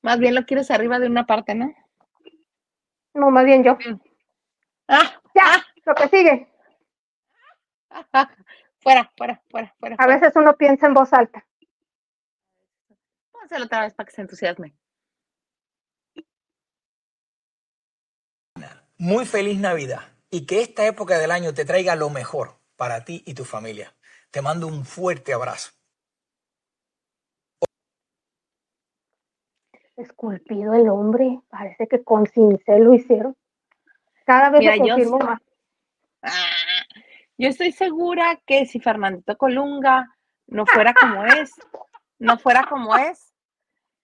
[0.00, 1.70] Más bien lo quieres arriba de una parte, ¿no?
[3.12, 3.76] No, más bien yo.
[4.88, 6.48] Ah, Ya, lo que sigue.
[7.90, 8.30] ah,
[8.80, 9.96] fuera, fuera, fuera, fuera.
[9.98, 11.44] A veces uno piensa en voz alta.
[13.50, 14.76] Hacerlo otra vez para que se entusiasme.
[18.96, 23.24] Muy feliz Navidad y que esta época del año te traiga lo mejor para ti
[23.26, 23.92] y tu familia.
[24.30, 25.72] Te mando un fuerte abrazo.
[29.96, 31.40] Esculpido el hombre.
[31.48, 33.36] Parece que con cincel lo hicieron.
[34.26, 35.40] Cada vez Mira, lo confirmo más.
[36.22, 36.84] Ah,
[37.36, 40.06] yo estoy segura que si Fernandito Colunga
[40.46, 41.50] no fuera como es,
[42.20, 43.29] no fuera como es,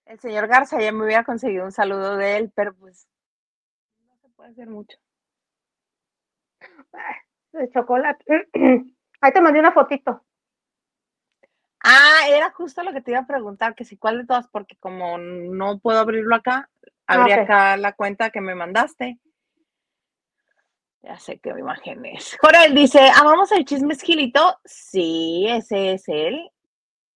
[0.07, 3.07] el señor Garza ya me hubiera conseguido un saludo de él, pero pues
[4.05, 4.97] no se puede hacer mucho.
[7.51, 8.49] De chocolate.
[9.21, 10.23] Ahí te mandé una fotito.
[11.83, 14.75] Ah, era justo lo que te iba a preguntar, que si cuál de todas, porque
[14.77, 16.69] como no puedo abrirlo acá,
[17.05, 17.39] abrí ok.
[17.39, 19.19] acá la cuenta que me mandaste.
[21.01, 22.37] Ya sé qué imagen es.
[22.41, 24.59] Jorel dice, ¿amamos el chisme esquilito?
[24.65, 26.51] Sí, ese es él.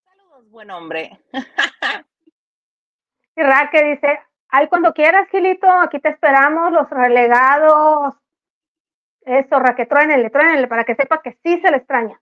[0.05, 1.19] Saludos, buen hombre.
[3.43, 4.19] Raque dice,
[4.49, 8.15] ay, cuando quieras, Gilito, aquí te esperamos, los relegados.
[9.21, 12.19] Eso, Raque, truénele, truénele, para que sepa que sí se le extraña.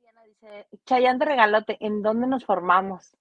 [0.00, 3.16] Diana dice, Chayanne de regalote, ¿en dónde nos formamos?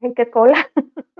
[0.00, 0.68] ¿En qué cola?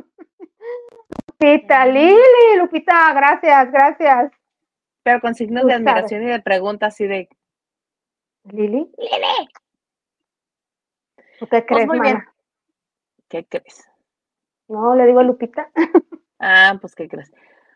[1.41, 4.33] Lupita, Lili, Lupita, gracias, gracias.
[5.03, 5.89] Pero con signos Tú de sabes.
[5.89, 7.29] admiración y de pregunta así de,
[8.45, 9.49] Lili, Lele,
[11.43, 12.23] ¿tú qué crees, muy bien.
[13.29, 13.89] ¿qué crees?
[14.69, 15.71] No, le digo a Lupita.
[16.45, 17.31] Ah, pues, ¿qué crees?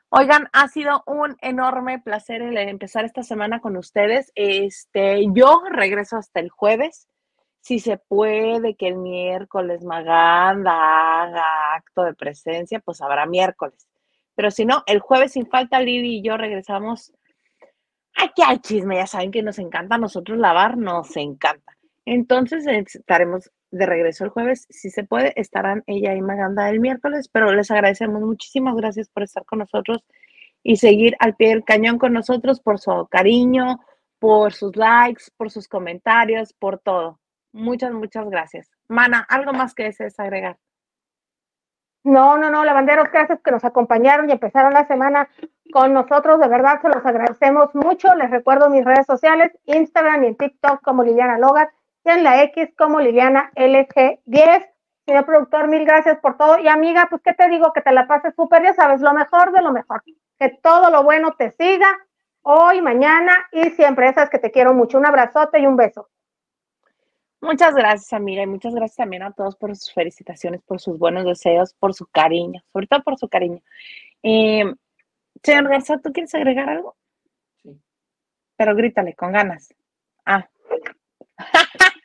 [0.09, 4.33] Oigan, ha sido un enorme placer el empezar esta semana con ustedes.
[4.35, 7.07] Este, yo regreso hasta el jueves.
[7.61, 13.87] Si se puede que el miércoles Maganda haga acto de presencia, pues habrá miércoles.
[14.35, 17.13] Pero si no, el jueves sin falta Lili y yo regresamos
[18.17, 18.97] aquí al chisme.
[18.97, 21.77] Ya saben que nos encanta a nosotros lavar, nos encanta.
[22.05, 24.67] Entonces estaremos de regreso el jueves.
[24.71, 29.23] Si se puede, estarán ella y Maganda el miércoles, pero les agradecemos muchísimas gracias por
[29.23, 30.05] estar con nosotros
[30.63, 33.81] y seguir al pie del cañón con nosotros por su cariño,
[34.19, 37.21] por sus likes, por sus comentarios, por todo.
[37.53, 38.71] Muchas, muchas gracias.
[38.89, 40.59] Mana, ¿algo más que desees agregar?
[42.05, 45.29] No, no, no, lavanderos, gracias que nos acompañaron y empezaron la semana
[45.73, 46.39] con nosotros.
[46.39, 48.15] De verdad, se los agradecemos mucho.
[48.15, 51.69] Les recuerdo mis redes sociales, Instagram y TikTok como Liliana Logat
[52.07, 54.67] y en la X como Liliana LG10.
[55.07, 56.59] Señor productor, mil gracias por todo.
[56.59, 57.73] Y amiga, pues, ¿qué te digo?
[57.73, 60.03] Que te la pases súper, ya sabes, lo mejor de lo mejor.
[60.39, 61.89] Que todo lo bueno te siga
[62.43, 64.09] hoy, mañana y siempre.
[64.09, 64.99] Esas que te quiero mucho.
[64.99, 66.09] Un abrazote y un beso.
[67.41, 71.25] Muchas gracias, amiga, y muchas gracias también a todos por sus felicitaciones, por sus buenos
[71.25, 73.61] deseos, por su cariño, sobre todo por su cariño.
[74.23, 74.65] Eh,
[75.43, 76.97] señor Garza, ¿tú quieres agregar algo?
[77.63, 77.81] Sí.
[78.57, 79.75] Pero grítale, con ganas.
[80.25, 80.49] Ah.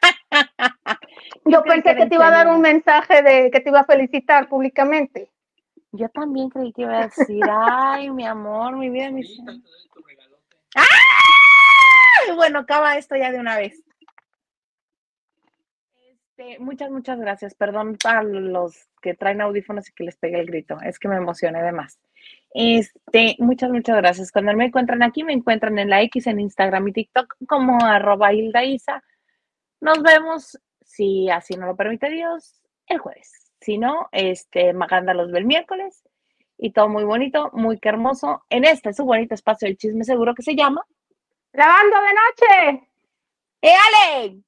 [1.45, 4.47] Yo pensé que te iba a dar un mensaje de que te iba a felicitar
[4.47, 5.29] públicamente.
[5.91, 9.51] Yo también creí que iba a decir, ay, mi amor, mi vida, mi Ahorita cielo".
[9.63, 10.57] te doy tu regalote.
[10.75, 13.83] Ay, Bueno, acaba esto ya de una vez.
[16.41, 17.55] Este, muchas, muchas gracias.
[17.55, 20.79] Perdón a los que traen audífonos y que les pegue el grito.
[20.81, 21.99] Es que me emocioné de más.
[22.53, 24.31] Este, muchas, muchas gracias.
[24.31, 28.33] Cuando me encuentran aquí, me encuentran en la X, en Instagram y TikTok como arroba
[28.33, 29.03] Hilda Isa.
[29.81, 33.51] Nos vemos, si así no lo permite Dios, el jueves.
[33.59, 36.03] Si no, este, Maganda los ve el miércoles.
[36.57, 38.43] Y todo muy bonito, muy que hermoso.
[38.49, 40.85] En este su bonito espacio del chisme seguro que se llama
[41.53, 42.89] Lavando de noche.
[43.61, 44.43] ¡Éale!